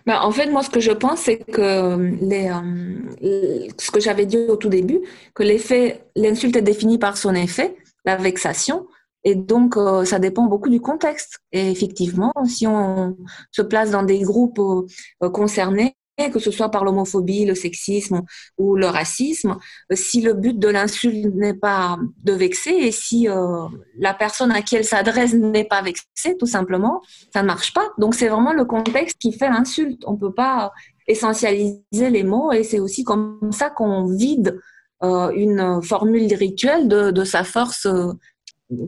[0.05, 4.27] Ben, en fait, moi, ce que je pense, c'est que les, euh, ce que j'avais
[4.27, 5.01] dit au tout début,
[5.35, 8.87] que l'effet, l'insulte est définie par son effet, la vexation,
[9.25, 11.41] et donc, ça dépend beaucoup du contexte.
[11.53, 13.19] Et effectivement, si on
[13.51, 14.61] se place dans des groupes
[15.21, 15.95] concernés,
[16.29, 18.23] que ce soit par l'homophobie, le sexisme
[18.59, 19.57] ou le racisme,
[19.91, 23.65] euh, si le but de l'insulte n'est pas de vexer et si euh,
[23.99, 27.01] la personne à qui elle s'adresse n'est pas vexée, tout simplement,
[27.33, 27.89] ça ne marche pas.
[27.97, 30.03] Donc c'est vraiment le contexte qui fait l'insulte.
[30.07, 30.73] On ne peut pas
[31.07, 34.61] essentialiser les mots et c'est aussi comme ça qu'on vide
[35.03, 37.87] euh, une formule rituelle de, de sa force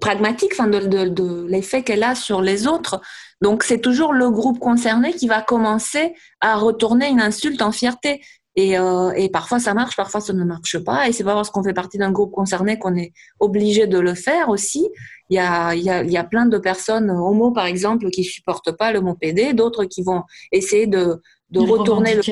[0.00, 3.00] pragmatique, enfin de, de, de l'effet qu'elle a sur les autres.
[3.40, 8.22] Donc c'est toujours le groupe concerné qui va commencer à retourner une insulte en fierté.
[8.54, 11.08] Et, euh, et parfois ça marche, parfois ça ne marche pas.
[11.08, 14.14] Et c'est pas parce qu'on fait partie d'un groupe concerné qu'on est obligé de le
[14.14, 14.88] faire aussi.
[15.30, 18.10] Il y a, il y, a, il y a plein de personnes homo par exemple
[18.10, 22.22] qui supportent pas le mot PD, d'autres qui vont essayer de, de, retourner le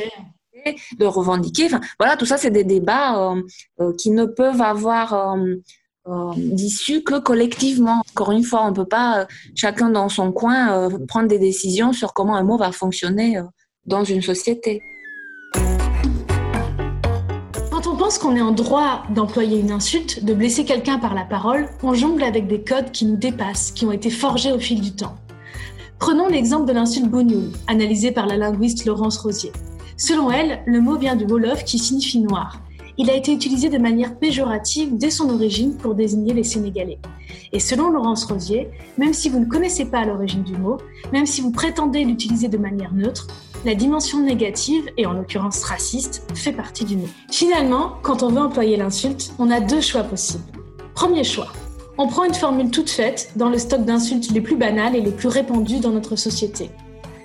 [0.99, 1.67] de revendiquer.
[1.67, 3.43] Enfin, voilà, tout ça, c'est des débats euh,
[3.81, 5.57] euh, qui ne peuvent avoir euh, euh,
[6.37, 8.03] d'issue que collectivement.
[8.15, 11.39] Encore une fois, on ne peut pas, euh, chacun dans son coin, euh, prendre des
[11.39, 13.41] décisions sur comment un mot va fonctionner
[13.87, 14.81] dans une société.
[17.71, 21.25] Quand on pense qu'on est en droit d'employer une insulte, de blesser quelqu'un par la
[21.25, 24.81] parole, on jongle avec des codes qui nous dépassent, qui ont été forgés au fil
[24.81, 25.17] du temps.
[25.99, 29.53] Prenons l'exemple de l'insulte bougnoul, analysée par la linguiste Laurence Rosier.
[29.99, 32.59] Selon elle, le mot vient du wolof qui signifie noir
[33.01, 36.99] il a été utilisé de manière péjorative dès son origine pour désigner les Sénégalais.
[37.51, 40.77] Et selon Laurence Rosier, même si vous ne connaissez pas l'origine du mot,
[41.11, 43.27] même si vous prétendez l'utiliser de manière neutre,
[43.65, 47.09] la dimension négative, et en l'occurrence raciste, fait partie du mot.
[47.31, 50.45] Finalement, quand on veut employer l'insulte, on a deux choix possibles.
[50.95, 51.49] Premier choix,
[51.97, 55.11] on prend une formule toute faite dans le stock d'insultes les plus banales et les
[55.13, 56.69] plus répandues dans notre société.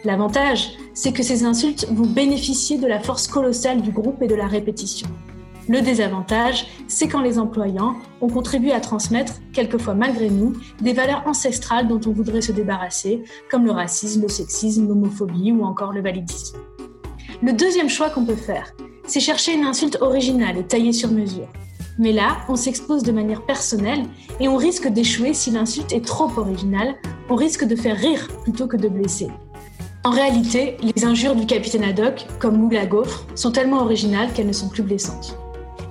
[0.05, 4.35] L'avantage, c'est que ces insultes vont bénéficier de la force colossale du groupe et de
[4.35, 5.09] la répétition.
[5.67, 11.23] Le désavantage, c'est qu'en les employant, on contribue à transmettre, quelquefois malgré nous, des valeurs
[11.25, 16.01] ancestrales dont on voudrait se débarrasser, comme le racisme, le sexisme, l'homophobie ou encore le
[16.01, 16.57] validisme.
[17.41, 18.73] Le deuxième choix qu'on peut faire,
[19.07, 21.47] c'est chercher une insulte originale et taillée sur mesure.
[21.97, 24.03] Mais là, on s'expose de manière personnelle
[24.39, 26.95] et on risque d'échouer si l'insulte est trop originale,
[27.29, 29.29] on risque de faire rire plutôt que de blesser.
[30.03, 34.45] En réalité, les injures du capitaine Haddock, comme moule à gaufre, sont tellement originales qu'elles
[34.45, 35.39] ne sont plus blessantes.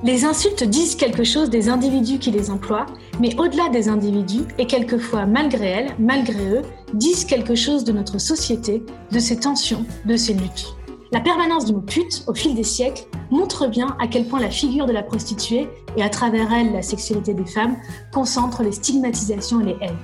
[0.04, 2.84] Les insultes disent quelque chose des individus qui les emploient,
[3.20, 6.62] mais au-delà des individus, et quelquefois malgré elles, malgré eux,
[6.92, 10.74] disent quelque chose de notre société, de ses tensions, de ses luttes.
[11.10, 14.50] La permanence du mot pute, au fil des siècles, montre bien à quel point la
[14.50, 17.78] figure de la prostituée, et à travers elle la sexualité des femmes,
[18.12, 19.96] concentre les stigmatisations et les haines.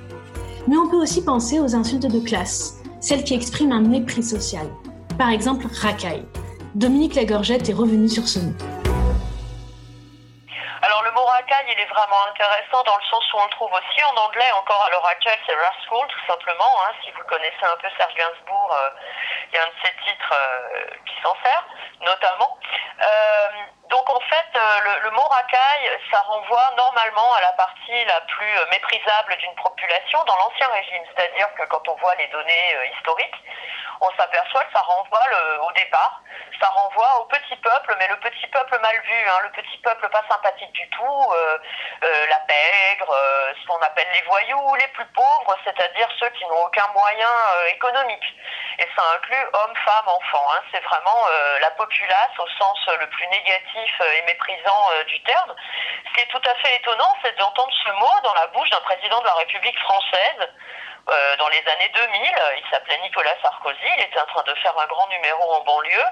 [0.67, 4.65] Mais on peut aussi penser aux insultes de classe, celles qui expriment un mépris social.
[5.19, 6.25] Par exemple, racaille.
[6.73, 8.53] Dominique Lagorgette est revenue sur ce mot
[11.67, 14.83] il est vraiment intéressant dans le sens où on le trouve aussi en anglais encore
[14.85, 16.75] à l'heure actuelle, c'est Rascal tout simplement.
[16.83, 16.91] Hein.
[17.03, 18.89] Si vous connaissez un peu Serge Gainsbourg, euh,
[19.51, 21.65] il y a un de ses titres euh, qui s'en sert,
[22.01, 22.57] notamment.
[23.01, 23.49] Euh,
[23.89, 28.53] donc en fait, le, le, mot racaille, ça renvoie normalement à la partie la plus
[28.71, 33.35] méprisable d'une population dans l'ancien régime, c'est-à-dire que quand on voit les données historiques,
[34.01, 35.21] on s'aperçoit que ça renvoie
[35.61, 36.21] au départ,
[36.61, 40.07] ça renvoie au petit peuple, mais le petit peuple mal vu, hein, le petit peuple
[40.09, 41.57] pas sympathique du tout, euh,
[42.03, 46.45] euh, la pègre, euh, ce qu'on appelle les voyous, les plus pauvres, c'est-à-dire ceux qui
[46.45, 47.29] n'ont aucun moyen
[47.67, 48.25] économique.
[48.79, 50.47] Et ça inclut hommes, femmes, enfants.
[50.53, 50.61] Hein.
[50.71, 51.25] C'est vraiment
[51.59, 55.53] la populace au sens le plus négatif et méprisant du terme.
[56.07, 58.81] Ce qui est tout à fait étonnant, c'est d'entendre ce mot dans la bouche d'un
[58.81, 60.49] président de la République française
[61.09, 62.21] euh, dans les années 2000,
[62.57, 66.05] il s'appelait Nicolas Sarkozy, il était en train de faire un grand numéro en banlieue,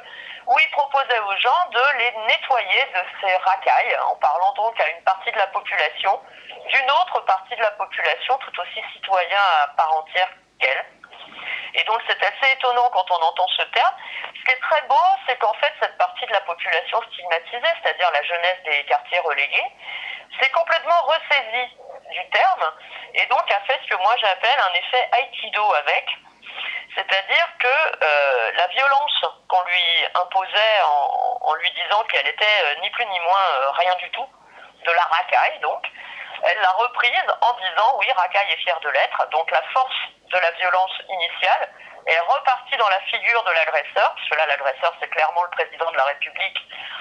[0.47, 4.89] où il proposait aux gens de les nettoyer de ces racailles, en parlant donc à
[4.89, 6.19] une partie de la population,
[6.67, 10.86] d'une autre partie de la population, tout aussi citoyen à part entière qu'elle.
[11.75, 13.95] Et donc c'est assez étonnant quand on entend ce terme.
[14.36, 14.95] Ce qui est très beau,
[15.28, 19.71] c'est qu'en fait cette partie de la population stigmatisée, c'est-à-dire la jeunesse des quartiers relégués,
[20.41, 21.78] s'est complètement ressaisi
[22.10, 22.65] du terme
[23.13, 26.06] et donc a fait ce que moi j'appelle un effet aïkido avec.
[26.95, 32.76] C'est-à-dire que euh, la violence qu'on lui imposait en, en lui disant qu'elle était euh,
[32.82, 34.28] ni plus ni moins euh, rien du tout,
[34.86, 35.86] de la racaille donc,
[36.43, 39.95] elle l'a reprise en disant oui, racaille est fière de l'être, donc la force
[40.32, 41.69] de la violence initiale
[42.10, 45.98] est repartie dans la figure de l'agresseur, puisque là l'agresseur c'est clairement le président de
[45.98, 46.58] la République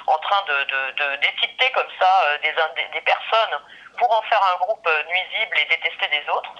[0.07, 0.44] en train
[1.21, 3.61] d'étiqueter comme ça euh, des, des, personnes
[3.99, 6.53] pour en faire un groupe euh, nuisible et détester des autres.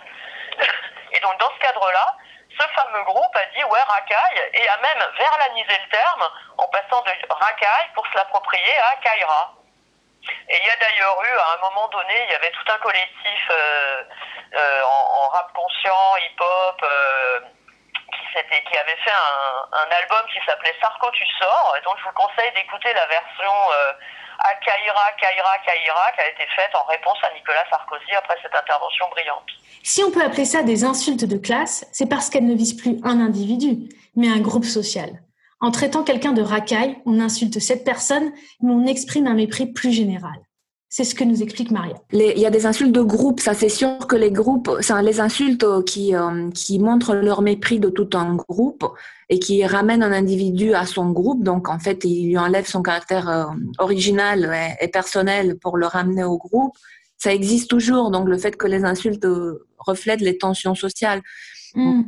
[1.13, 2.17] Et donc dans ce cadre-là,
[2.59, 7.03] ce fameux groupe a dit ouais racaille et a même verlanisé le terme en passant
[7.03, 9.55] de racaille pour se l'approprier à Kaira.
[10.49, 12.79] Et il y a d'ailleurs eu, à un moment donné, il y avait tout un
[12.79, 14.03] collectif euh,
[14.83, 16.85] en, rap conscient, hip-hop,
[18.33, 22.15] qui, avait fait un, un album qui s'appelait Sarko tu sors, et donc je vous
[22.15, 23.93] conseille d'écouter la version euh,
[24.39, 28.55] à Kaira, Kaira, Kaira, qui a été faite en réponse à Nicolas Sarkozy après cette
[28.55, 29.49] intervention brillante.
[29.83, 32.99] Si on peut appeler ça des insultes de classe, c'est parce qu'elles ne visent plus
[33.05, 35.11] un individu, mais un groupe social.
[35.61, 39.93] En traitant quelqu'un de racaille, on insulte cette personne, mais on exprime un mépris plus
[39.93, 40.39] général.
[40.91, 41.97] C'est ce que nous explique Maria.
[42.13, 44.71] Il y a des insultes de groupe, ça c'est sûr que les groupes,
[45.03, 48.87] les insultes qui, euh, qui montrent leur mépris de tout un groupe
[49.29, 52.81] et qui ramènent un individu à son groupe, donc en fait ils lui enlèvent son
[52.81, 53.45] caractère euh,
[53.79, 56.75] original et, personnel pour le ramener au groupe,
[57.19, 58.11] ça existe toujours.
[58.11, 59.27] Donc le fait que les insultes
[59.79, 61.21] reflètent les tensions sociales.
[61.75, 62.03] Mmh.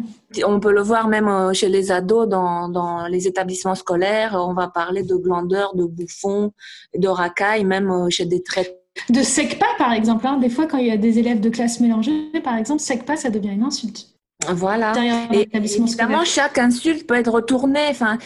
[0.47, 4.35] On peut le voir même euh, chez les ados dans, dans, les établissements scolaires.
[4.35, 6.53] On va parler de glandeurs, de bouffons,
[6.97, 8.77] de racailles, même euh, chez des traites.
[9.09, 10.27] De secpa, par exemple.
[10.27, 10.39] Hein.
[10.39, 13.31] Des fois, quand il y a des élèves de classe mélangée, par exemple, secpa, ça
[13.31, 14.07] devient une insulte.
[14.49, 14.95] Voilà.
[15.33, 17.87] Et, évidemment, chaque insulte peut être retournée.
[17.91, 18.19] Enfin,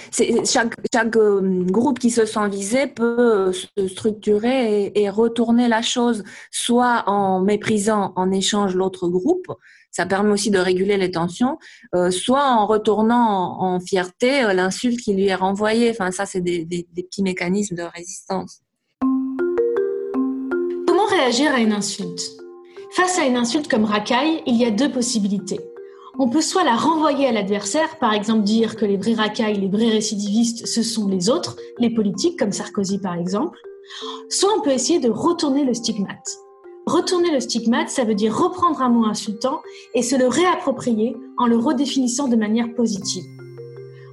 [0.45, 5.83] chaque, chaque euh, groupe qui se sent visé peut se structurer et, et retourner la
[5.83, 9.47] chose, soit en méprisant en échange l'autre groupe,
[9.95, 11.57] ça permet aussi de réguler les tensions,
[11.95, 15.91] euh, soit en retournant en, fierté euh, l'insulte qui lui est renvoyée.
[15.91, 18.61] Enfin, ça, c'est des, des, petits mécanismes de résistance.
[20.89, 22.23] Comment réagir à une insulte?
[22.91, 25.61] Face à une insulte comme racaille, il y a deux possibilités.
[26.19, 29.69] On peut soit la renvoyer à l'adversaire, par exemple dire que les vrais racailles, les
[29.69, 33.59] vrais récidivistes, ce sont les autres, les politiques, comme Sarkozy par exemple,
[34.29, 36.44] soit on peut essayer de retourner le stigmate.
[36.87, 39.63] Retourner le stigmate, ça veut dire reprendre un mot insultant
[39.95, 43.25] et se le réapproprier en le redéfinissant de manière positive.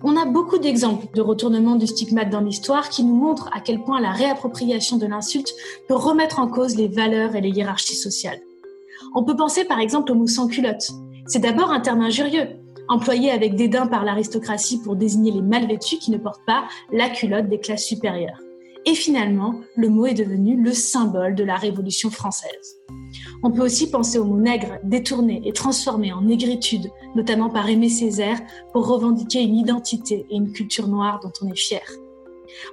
[0.04, 3.84] On a beaucoup d'exemples de retournement du stigmate dans l'histoire qui nous montrent à quel
[3.84, 5.54] point la réappropriation de l'insulte
[5.88, 8.40] peut remettre en cause les valeurs et les hiérarchies sociales.
[9.14, 10.90] On peut penser par exemple au mot sans culotte.
[11.28, 12.48] C'est d'abord un terme injurieux,
[12.88, 17.10] employé avec dédain par l'aristocratie pour désigner les mal vêtus qui ne portent pas la
[17.10, 18.40] culotte des classes supérieures.
[18.86, 22.78] Et finalement, le mot est devenu le symbole de la Révolution française.
[23.44, 27.90] On peut aussi penser au mot nègre, détourné et transformé en négritude, notamment par Aimé
[27.90, 28.40] Césaire,
[28.74, 31.84] pour revendiquer une identité et une culture noire dont on est fier.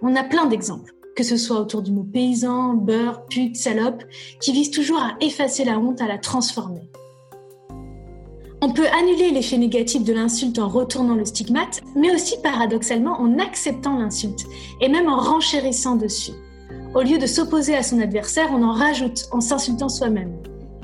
[0.00, 4.02] On a plein d'exemples, que ce soit autour du mot paysan, beurre, pute, salope,
[4.40, 6.90] qui visent toujours à effacer la honte, à la transformer.
[8.60, 13.38] On peut annuler l'effet négatif de l'insulte en retournant le stigmate, mais aussi paradoxalement en
[13.38, 14.46] acceptant l'insulte
[14.80, 16.32] et même en renchérissant dessus.
[16.94, 20.32] Au lieu de s'opposer à son adversaire, on en rajoute en s'insultant soi-même.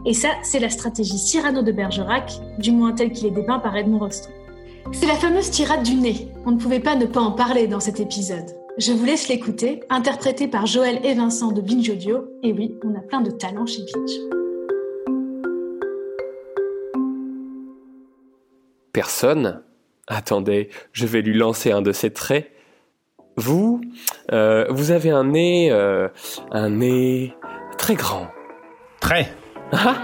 [0.06, 3.76] Et ça, c'est la stratégie Cyrano de Bergerac, du moins telle qu'il est dépeint par
[3.76, 4.30] Edmond Rostand.
[4.92, 6.28] C'est la fameuse tirade du nez.
[6.46, 8.54] On ne pouvait pas ne pas en parler dans cet épisode.
[8.76, 12.24] Je vous laisse l'écouter, interprété par Joël et Vincent de Binge Audio.
[12.42, 14.43] Et oui, on a plein de talents chez Binge.
[18.94, 19.60] Personne
[20.06, 22.52] Attendez, je vais lui lancer un de ses traits.
[23.36, 23.80] Vous,
[24.32, 26.08] euh, vous avez un nez, euh,
[26.52, 27.34] un nez
[27.76, 28.28] très grand.
[29.00, 29.34] Très.
[29.72, 29.96] Ah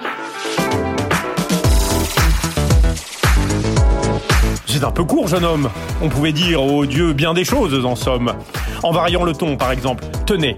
[4.67, 5.71] C'est un peu court, jeune homme.
[6.03, 8.35] On pouvait dire au Dieu bien des choses, en somme.
[8.83, 10.03] En variant le ton, par exemple.
[10.27, 10.57] Tenez,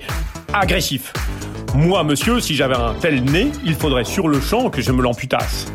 [0.54, 1.12] agressif.
[1.74, 5.02] Moi, monsieur, si j'avais un tel nez, il faudrait sur le champ que je me
[5.02, 5.70] l'amputasse.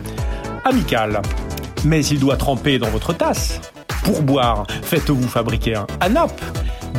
[0.64, 1.22] Amical.
[1.88, 3.62] Mais il doit tremper dans votre tasse.
[4.04, 6.34] Pour boire, faites-vous fabriquer un anap.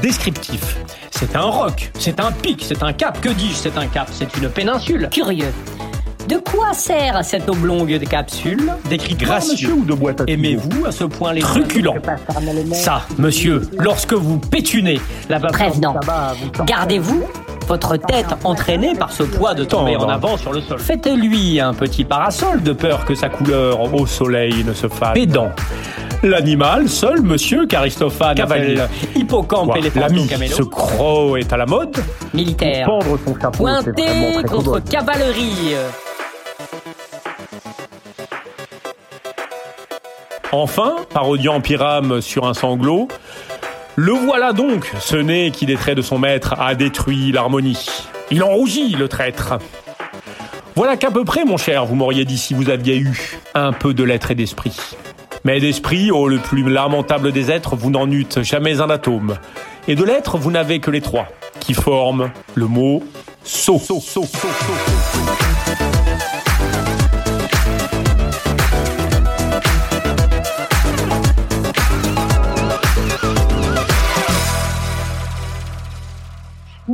[0.01, 0.79] Descriptif.
[1.11, 3.21] C'est un roc, c'est un pic, c'est un cap.
[3.21, 4.09] Que dis-je, c'est un cap?
[4.11, 5.11] C'est une péninsule.
[5.13, 5.53] Curieux.
[6.27, 8.73] De quoi sert cette oblongue de capsule?
[8.89, 11.97] D'écrit gracieux ou de boîte à Aimez-vous à ce point les truculents
[12.73, 15.97] Ça, monsieur, lorsque vous pétunez, la Prévenant.
[16.65, 17.27] Gardez-vous
[17.69, 20.79] votre tête entraînée par ce poids de tomber en avant sur le sol.
[20.79, 25.13] Faites-lui un petit parasol de peur que sa couleur au soleil ne se fasse.
[25.13, 25.51] Pédant.
[26.23, 28.81] L'animal, seul monsieur qu'Aristophane Cavalier.
[29.15, 31.97] Hippocampe et les ce croc est à la mode
[32.35, 32.87] Militaire.
[32.87, 35.77] Pendre son chapeau, Pointé contre cavalerie.
[40.51, 43.09] Enfin, parodiant Pyrame sur un sanglot,
[44.01, 47.85] le voilà donc, ce nez qui des traits de son maître a détruit l'harmonie.
[48.31, 49.55] Il en rougit, le traître.
[50.77, 53.95] Voilà qu'à peu près, mon cher, vous m'auriez dit si vous aviez eu un peu
[53.95, 54.77] de lettres et d'esprit.
[55.43, 59.37] Mais d'esprit, ô le plus lamentable des êtres, vous n'en eûtes jamais un atome.
[59.89, 61.27] Et de lettres, vous n'avez que les trois,
[61.59, 63.03] qui forment le mot
[63.43, 63.81] sot.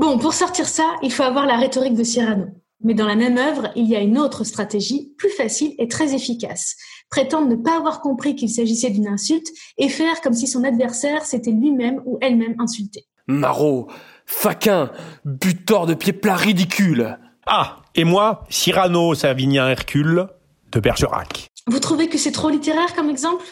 [0.05, 2.45] Bon, pour sortir ça, il faut avoir la rhétorique de Cyrano.
[2.83, 6.15] Mais dans la même œuvre, il y a une autre stratégie, plus facile et très
[6.15, 6.77] efficace.
[7.09, 9.47] Prétendre ne pas avoir compris qu'il s'agissait d'une insulte
[9.79, 13.07] et faire comme si son adversaire s'était lui-même ou elle-même insulté.
[13.29, 13.89] Marot,
[14.27, 14.93] faquin,
[15.25, 17.19] butor de pieds plats ridicule.
[17.47, 20.27] Ah, et moi, Cyrano Savinien Hercule
[20.71, 21.49] de Bergerac.
[21.67, 23.47] Vous trouvez que c'est trop littéraire comme exemple?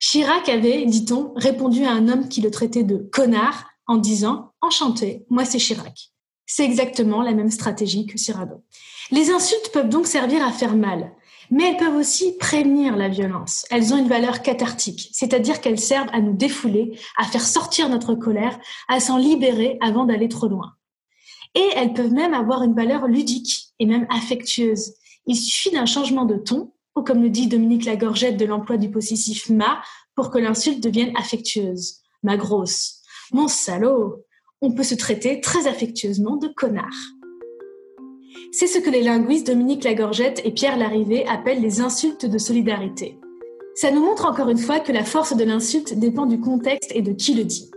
[0.00, 5.26] Chirac avait, dit-on, répondu à un homme qui le traitait de connard en disant Enchanté,
[5.28, 6.12] moi c'est Chirac.
[6.46, 8.64] C'est exactement la même stratégie que Cyrano.
[9.10, 11.12] Les insultes peuvent donc servir à faire mal,
[11.50, 13.66] mais elles peuvent aussi prévenir la violence.
[13.70, 18.14] Elles ont une valeur cathartique, c'est-à-dire qu'elles servent à nous défouler, à faire sortir notre
[18.14, 18.58] colère,
[18.88, 20.72] à s'en libérer avant d'aller trop loin.
[21.54, 24.94] Et elles peuvent même avoir une valeur ludique et même affectueuse.
[25.26, 28.90] Il suffit d'un changement de ton, ou comme le dit Dominique Lagorgette de l'emploi du
[28.90, 29.82] possessif ma,
[30.14, 31.98] pour que l'insulte devienne affectueuse.
[32.22, 32.97] Ma grosse.
[33.32, 34.24] Mon salaud.
[34.62, 36.86] On peut se traiter très affectueusement de connard.
[38.52, 43.18] C'est ce que les linguistes Dominique Lagorgette et Pierre Larrivé appellent les insultes de solidarité.
[43.74, 47.02] Ça nous montre encore une fois que la force de l'insulte dépend du contexte et
[47.02, 47.70] de qui le dit.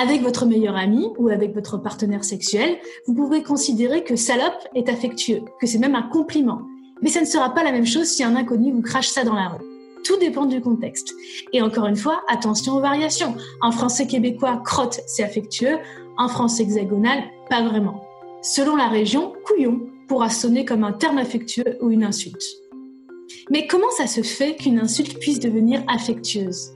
[0.00, 4.88] Avec votre meilleur ami ou avec votre partenaire sexuel, vous pouvez considérer que salope est
[4.88, 6.62] affectueux, que c'est même un compliment.
[7.02, 9.34] Mais ça ne sera pas la même chose si un inconnu vous crache ça dans
[9.34, 9.71] la rue.
[10.04, 11.14] Tout dépend du contexte.
[11.52, 13.34] Et encore une fois, attention aux variations.
[13.60, 15.78] En français québécois, crotte, c'est affectueux.
[16.18, 18.04] En français hexagonal, pas vraiment.
[18.42, 22.42] Selon la région, couillon pourra sonner comme un terme affectueux ou une insulte.
[23.50, 26.72] Mais comment ça se fait qu'une insulte puisse devenir affectueuse?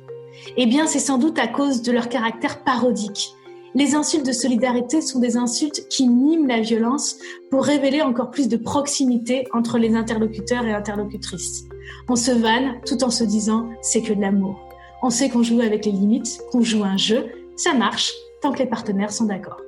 [0.56, 3.32] Eh bien, c'est sans doute à cause de leur caractère parodique.
[3.74, 7.16] Les insultes de solidarité sont des insultes qui miment la violence
[7.50, 11.64] pour révéler encore plus de proximité entre les interlocuteurs et interlocutrices.
[12.08, 14.58] On se vanne tout en se disant c'est que de l'amour.
[15.02, 17.26] On sait qu'on joue avec les limites, qu'on joue un jeu,
[17.56, 18.12] ça marche
[18.42, 19.60] tant que les partenaires sont d'accord.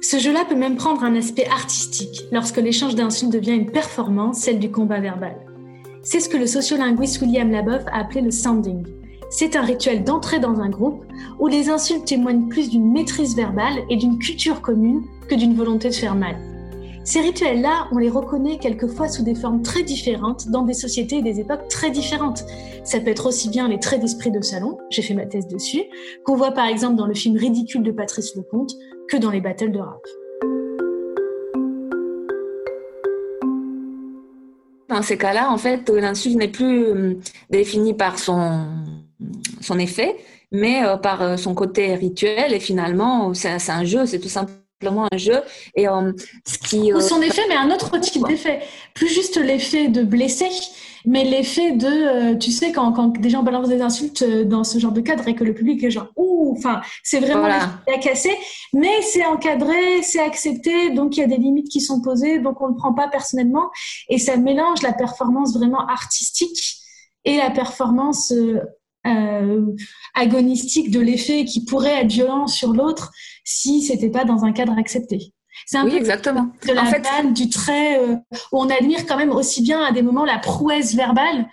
[0.00, 4.58] Ce jeu-là peut même prendre un aspect artistique lorsque l'échange d'insultes devient une performance, celle
[4.58, 5.36] du combat verbal.
[6.02, 8.84] C'est ce que le sociolinguiste William Laboff a appelé le sounding.
[9.30, 11.04] C'est un rituel d'entrée dans un groupe
[11.40, 15.88] où les insultes témoignent plus d'une maîtrise verbale et d'une culture commune que d'une volonté
[15.88, 16.36] de faire mal.
[17.06, 21.22] Ces rituels-là, on les reconnaît quelquefois sous des formes très différentes dans des sociétés et
[21.22, 22.44] des époques très différentes.
[22.82, 25.84] Ça peut être aussi bien les traits d'esprit de salon, j'ai fait ma thèse dessus,
[26.24, 28.72] qu'on voit par exemple dans le film Ridicule de Patrice Lecomte,
[29.08, 30.02] que dans les battles de rap.
[34.88, 38.66] Dans ces cas-là, en fait, l'insulte n'est plus euh, définie par son,
[39.60, 40.16] son effet,
[40.50, 42.52] mais euh, par euh, son côté rituel.
[42.52, 45.40] Et finalement, c'est c'est un jeu, c'est tout simplement un jeu.
[45.74, 46.12] Et euh,
[46.46, 48.60] ce qui, Ou euh, son effet, mais un autre type d'effet.
[48.94, 50.50] Plus juste l'effet de blesser,
[51.04, 54.78] mais l'effet de, euh, tu sais, quand, quand des gens balancent des insultes dans ce
[54.78, 57.70] genre de cadre et que le public est genre, ouh, enfin, c'est vraiment Voilà.
[57.94, 58.36] à casser,
[58.74, 62.60] mais c'est encadré, c'est accepté, donc il y a des limites qui sont posées, donc
[62.60, 63.70] on ne le prend pas personnellement,
[64.08, 66.76] et ça mélange la performance vraiment artistique
[67.24, 68.32] et la performance
[69.06, 69.62] euh,
[70.14, 73.12] agonistique de l'effet qui pourrait être violent sur l'autre
[73.44, 75.32] si c'était pas dans un cadre accepté.
[75.66, 76.48] C'est un Oui, peu exactement.
[76.66, 78.16] de la En fait- vanne, du trait, euh,
[78.52, 81.46] où on admire quand même aussi bien à des moments la prouesse verbale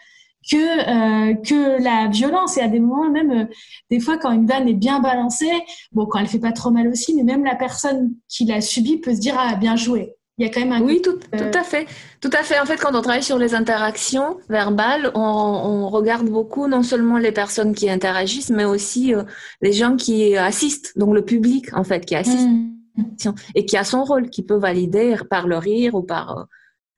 [0.51, 3.45] que euh, que la violence et à des moments même euh,
[3.89, 5.49] des fois quand une vanne est bien balancée
[5.93, 8.97] bon quand elle fait pas trop mal aussi mais même la personne qui l'a subie
[8.97, 11.37] peut se dire ah bien joué il y a quand même un Oui, tout, euh,
[11.37, 11.87] tout à fait.
[12.21, 12.59] Tout à fait.
[12.59, 17.17] En fait, quand on travaille sur les interactions verbales, on, on regarde beaucoup non seulement
[17.17, 19.23] les personnes qui interagissent, mais aussi euh,
[19.61, 22.49] les gens qui assistent, donc le public, en fait, qui assiste
[22.95, 23.31] Mm.
[23.55, 26.43] et qui a son rôle, qui peut valider par le rire ou par euh,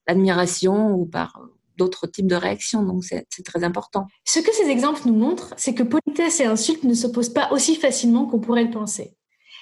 [0.07, 2.83] l'admiration ou par euh, d'autres types de réactions.
[2.83, 4.07] Donc, c'est c'est très important.
[4.25, 7.75] Ce que ces exemples nous montrent, c'est que politesse et insulte ne s'opposent pas aussi
[7.75, 9.15] facilement qu'on pourrait le penser.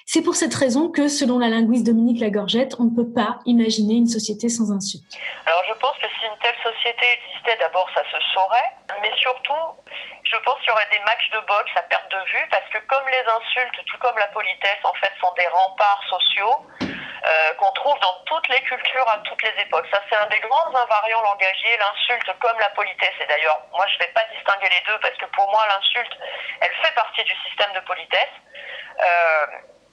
[0.06, 3.94] C'est pour cette raison que, selon la linguiste Dominique Lagorgette, on ne peut pas imaginer
[3.94, 5.08] une société sans insultes.
[5.46, 9.64] Alors je pense que si une telle société existait, d'abord, ça se saurait, mais surtout,
[10.22, 12.78] je pense qu'il y aurait des matchs de boxe à perte de vue, parce que
[12.84, 17.72] comme les insultes, tout comme la politesse, en fait, sont des remparts sociaux euh, qu'on
[17.72, 19.88] trouve dans toutes les cultures à toutes les époques.
[19.90, 23.16] Ça, c'est un des grands invariants langagiers, l'insulte comme la politesse.
[23.24, 26.12] Et d'ailleurs, moi, je ne vais pas distinguer les deux, parce que pour moi, l'insulte,
[26.60, 28.36] elle fait partie du système de politesse.
[29.00, 29.46] Euh,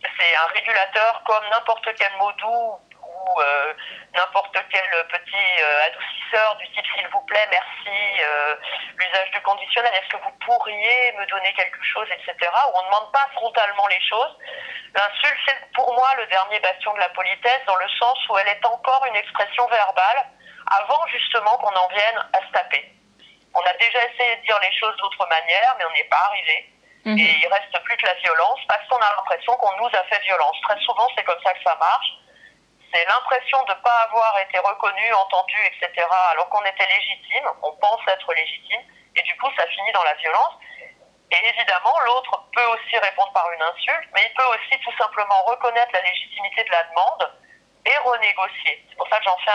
[0.04, 3.74] c'est un régulateur comme n'importe quel mot doux ou euh,
[4.16, 8.56] n'importe quel petit euh, adoucisseur du type s'il vous plaît, merci, euh,
[8.97, 12.36] l'usage du conditionnel, est-ce que vous pourriez me donner quelque chose, etc.
[12.41, 14.38] Où on ne demande pas frontalement les choses.
[14.95, 18.47] L'insulte, c'est pour moi le dernier bastion de la politesse dans le sens où elle
[18.47, 20.26] est encore une expression verbale
[20.68, 22.91] avant justement qu'on en vienne à se taper.
[23.54, 26.70] On a déjà essayé de dire les choses d'autre manière, mais on n'est pas arrivé.
[27.06, 30.22] Et il reste plus que la violence parce qu'on a l'impression qu'on nous a fait
[30.24, 30.56] violence.
[30.62, 32.14] Très souvent, c'est comme ça que ça marche.
[32.93, 36.06] C'est l'impression de ne pas avoir été reconnu, entendu, etc.
[36.32, 38.82] alors qu'on était légitime, on pense être légitime,
[39.16, 40.56] et du coup, ça finit dans la violence.
[41.32, 45.41] Et évidemment, l'autre peut aussi répondre par une insulte, mais il peut aussi tout simplement
[45.45, 47.32] reconnaître la légitimité de la demande
[47.86, 48.86] et renégocier.
[48.89, 49.52] C'est pour ça que j'en fais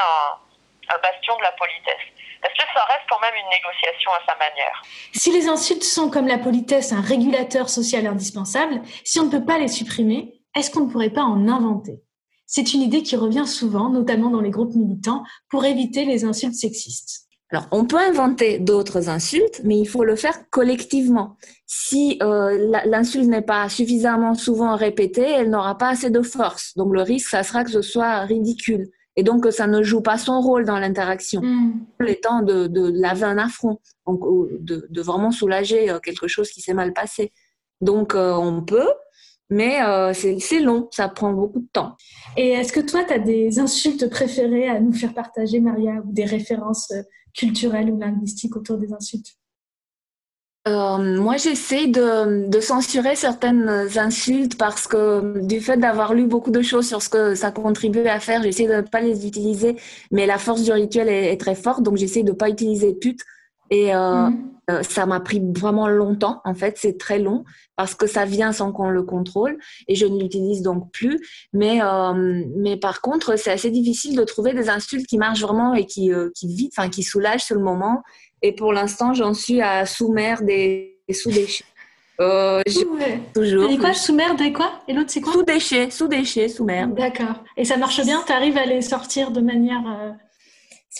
[0.88, 2.15] un bastion de la politesse.
[2.42, 4.82] Parce que ça reste quand même une négociation à sa manière?
[5.12, 9.44] Si les insultes sont, comme la politesse, un régulateur social indispensable, si on ne peut
[9.44, 12.02] pas les supprimer, est-ce qu'on ne pourrait pas en inventer?
[12.46, 16.54] C'est une idée qui revient souvent, notamment dans les groupes militants, pour éviter les insultes
[16.54, 17.26] sexistes.
[17.50, 21.36] Alors, on peut inventer d'autres insultes, mais il faut le faire collectivement.
[21.66, 26.76] Si euh, l'insulte n'est pas suffisamment souvent répétée, elle n'aura pas assez de force.
[26.76, 30.18] Donc, le risque, ça sera que ce soit ridicule et donc ça ne joue pas
[30.18, 31.40] son rôle dans l'interaction.
[31.42, 31.86] Mm.
[32.00, 34.20] L'étant de, de laver un affront, donc
[34.60, 37.32] de, de vraiment soulager euh, quelque chose qui s'est mal passé.
[37.80, 38.90] Donc euh, on peut,
[39.48, 41.96] mais euh, c'est long, ça prend beaucoup de temps.
[42.36, 46.12] Et est-ce que toi, tu as des insultes préférées à nous faire partager, Maria, ou
[46.12, 46.92] des références
[47.34, 49.36] culturelles ou linguistiques autour des insultes?
[50.66, 56.50] Euh, moi, j'essaie de, de, censurer certaines insultes parce que du fait d'avoir lu beaucoup
[56.50, 59.76] de choses sur ce que ça contribuait à faire, j'essaie de ne pas les utiliser.
[60.10, 63.20] Mais la force du rituel est, très forte, donc j'essaie de ne pas utiliser pute.
[63.70, 64.50] Et euh, mhm.
[64.70, 66.40] euh, ça m'a pris vraiment longtemps.
[66.44, 67.44] En fait, c'est très long
[67.76, 71.20] parce que ça vient sans qu'on le contrôle et je ne l'utilise donc plus.
[71.52, 75.74] Mais, euh, mais par contre, c'est assez difficile de trouver des insultes qui marchent vraiment
[75.74, 78.02] et qui, euh, qui vite, enfin, qui soulagent sur le moment
[78.42, 81.64] et pour l'instant, j'en suis à sous-mer des, sous-déchets.
[82.20, 82.62] Euh,
[83.34, 83.70] toujours.
[83.70, 84.80] Et quoi, sous-mer des quoi?
[84.88, 85.32] Et l'autre, c'est quoi?
[85.32, 86.88] Sous-déchets, sous-déchets, sous-mer.
[86.88, 87.44] D'accord.
[87.56, 88.22] Et ça marche bien?
[88.26, 89.82] Tu arrives à les sortir de manière.
[89.86, 90.12] Euh,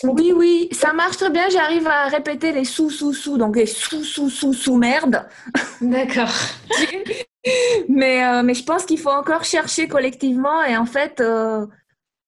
[0.03, 1.49] oui, oui, ça marche très bien.
[1.49, 5.27] J'arrive à répéter les sous, sous, sous, donc les sous, sous, sous, sous merde.
[5.81, 6.33] D'accord.
[7.89, 10.63] mais, euh, mais je pense qu'il faut encore chercher collectivement.
[10.63, 11.65] Et en fait, euh,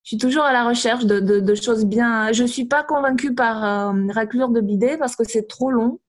[0.09, 2.31] je suis toujours à la recherche de, de, choses bien.
[2.31, 5.99] Je suis pas convaincue par euh, raclure de bidet parce que c'est trop long.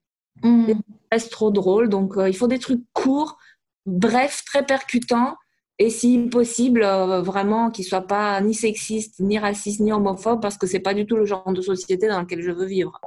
[0.41, 0.71] Mm.
[1.15, 1.87] C'est trop drôle.
[1.87, 3.37] Donc, euh, il faut des trucs courts,
[3.85, 5.35] brefs, très percutants.
[5.77, 10.57] Et si possible, euh, vraiment qui soient pas ni sexistes, ni racistes, ni homophobes, parce
[10.57, 12.99] que c'est pas du tout le genre de société dans lequel je veux vivre.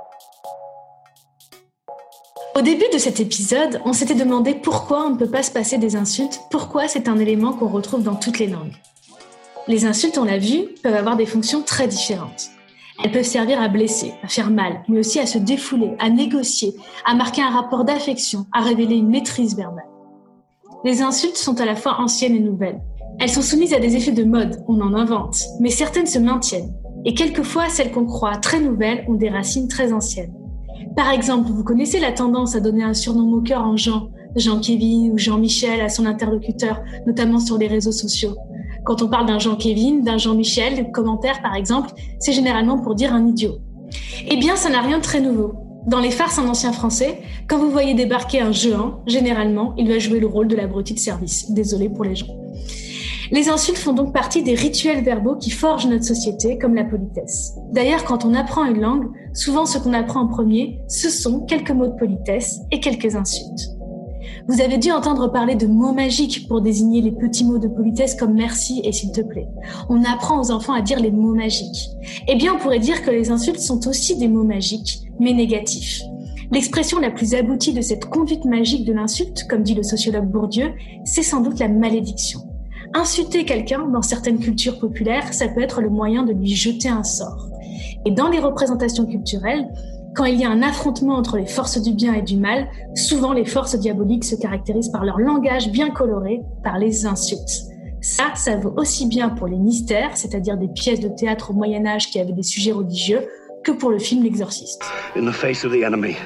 [2.56, 5.76] Au début de cet épisode, on s'était demandé pourquoi on ne peut pas se passer
[5.76, 8.76] des insultes, pourquoi c'est un élément qu'on retrouve dans toutes les langues.
[9.66, 12.50] Les insultes, on l'a vu, peuvent avoir des fonctions très différentes.
[13.02, 16.74] Elles peuvent servir à blesser, à faire mal, mais aussi à se défouler, à négocier,
[17.06, 19.86] à marquer un rapport d'affection, à révéler une maîtrise verbale.
[20.84, 22.82] Les insultes sont à la fois anciennes et nouvelles.
[23.18, 26.74] Elles sont soumises à des effets de mode, on en invente, mais certaines se maintiennent.
[27.06, 30.34] Et quelquefois, celles qu'on croit très nouvelles ont des racines très anciennes.
[30.94, 35.18] Par exemple, vous connaissez la tendance à donner un surnom moqueur en Jean, Jean-Kévin ou
[35.18, 38.36] Jean-Michel à son interlocuteur, notamment sur les réseaux sociaux.
[38.84, 43.26] Quand on parle d'un Jean-Kévin, d'un Jean-Michel, commentaire par exemple, c'est généralement pour dire un
[43.26, 43.56] idiot.
[44.28, 45.54] Eh bien, ça n'a rien de très nouveau.
[45.86, 49.98] Dans les farces en ancien français, quand vous voyez débarquer un Jehan, généralement, il va
[49.98, 51.50] jouer le rôle de l'abruti de service.
[51.50, 52.26] Désolé pour les gens.
[53.30, 57.54] Les insultes font donc partie des rituels verbaux qui forgent notre société, comme la politesse.
[57.72, 61.70] D'ailleurs, quand on apprend une langue, souvent ce qu'on apprend en premier, ce sont quelques
[61.70, 63.70] mots de politesse et quelques insultes.
[64.46, 68.14] Vous avez dû entendre parler de mots magiques pour désigner les petits mots de politesse
[68.14, 69.48] comme merci et s'il te plaît.
[69.88, 71.88] On apprend aux enfants à dire les mots magiques.
[72.28, 76.02] Eh bien, on pourrait dire que les insultes sont aussi des mots magiques, mais négatifs.
[76.52, 80.72] L'expression la plus aboutie de cette conduite magique de l'insulte, comme dit le sociologue Bourdieu,
[81.04, 82.40] c'est sans doute la malédiction.
[82.92, 87.02] Insulter quelqu'un dans certaines cultures populaires, ça peut être le moyen de lui jeter un
[87.02, 87.48] sort.
[88.04, 89.66] Et dans les représentations culturelles,
[90.14, 93.32] quand il y a un affrontement entre les forces du bien et du mal, souvent
[93.32, 97.68] les forces diaboliques se caractérisent par leur langage bien coloré, par les insultes.
[98.00, 101.84] Ça, ça vaut aussi bien pour les mystères, c'est-à-dire des pièces de théâtre au Moyen
[101.86, 103.26] Âge qui avaient des sujets religieux,
[103.64, 104.84] que pour le film L'Exorciste.
[105.16, 106.16] In the face of the enemy.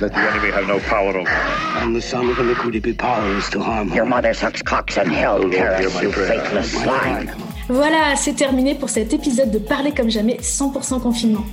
[0.00, 1.28] Let the enemy have no power over
[1.74, 3.92] I'm the son of iniquity, be powerless to harm.
[3.92, 7.47] Your mother sucks cocks and hell carrots, you faithless slime.
[7.70, 11.44] Voilà, c'est terminé pour cet épisode de Parler comme jamais 100% confinement.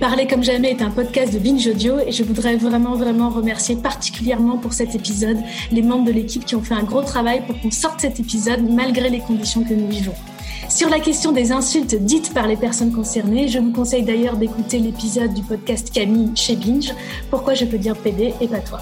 [0.00, 3.76] Parler comme jamais est un podcast de Binge Audio et je voudrais vraiment vraiment remercier
[3.76, 5.36] particulièrement pour cet épisode
[5.70, 8.62] les membres de l'équipe qui ont fait un gros travail pour qu'on sorte cet épisode
[8.70, 10.14] malgré les conditions que nous vivons.
[10.70, 14.78] Sur la question des insultes dites par les personnes concernées, je vous conseille d'ailleurs d'écouter
[14.78, 16.94] l'épisode du podcast Camille chez Binge,
[17.28, 18.80] Pourquoi je peux dire PD et pas toi?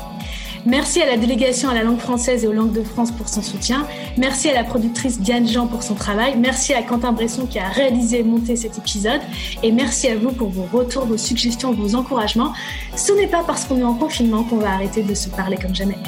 [0.67, 3.41] Merci à la délégation à la langue française et aux langues de France pour son
[3.41, 3.87] soutien.
[4.19, 6.35] Merci à la productrice Diane Jean pour son travail.
[6.37, 9.21] Merci à Quentin Bresson qui a réalisé et monté cet épisode.
[9.63, 12.53] Et merci à vous pour vos retours, vos suggestions, vos encouragements.
[12.97, 15.75] Ce n'est pas parce qu'on est en confinement qu'on va arrêter de se parler comme
[15.75, 15.99] jamais.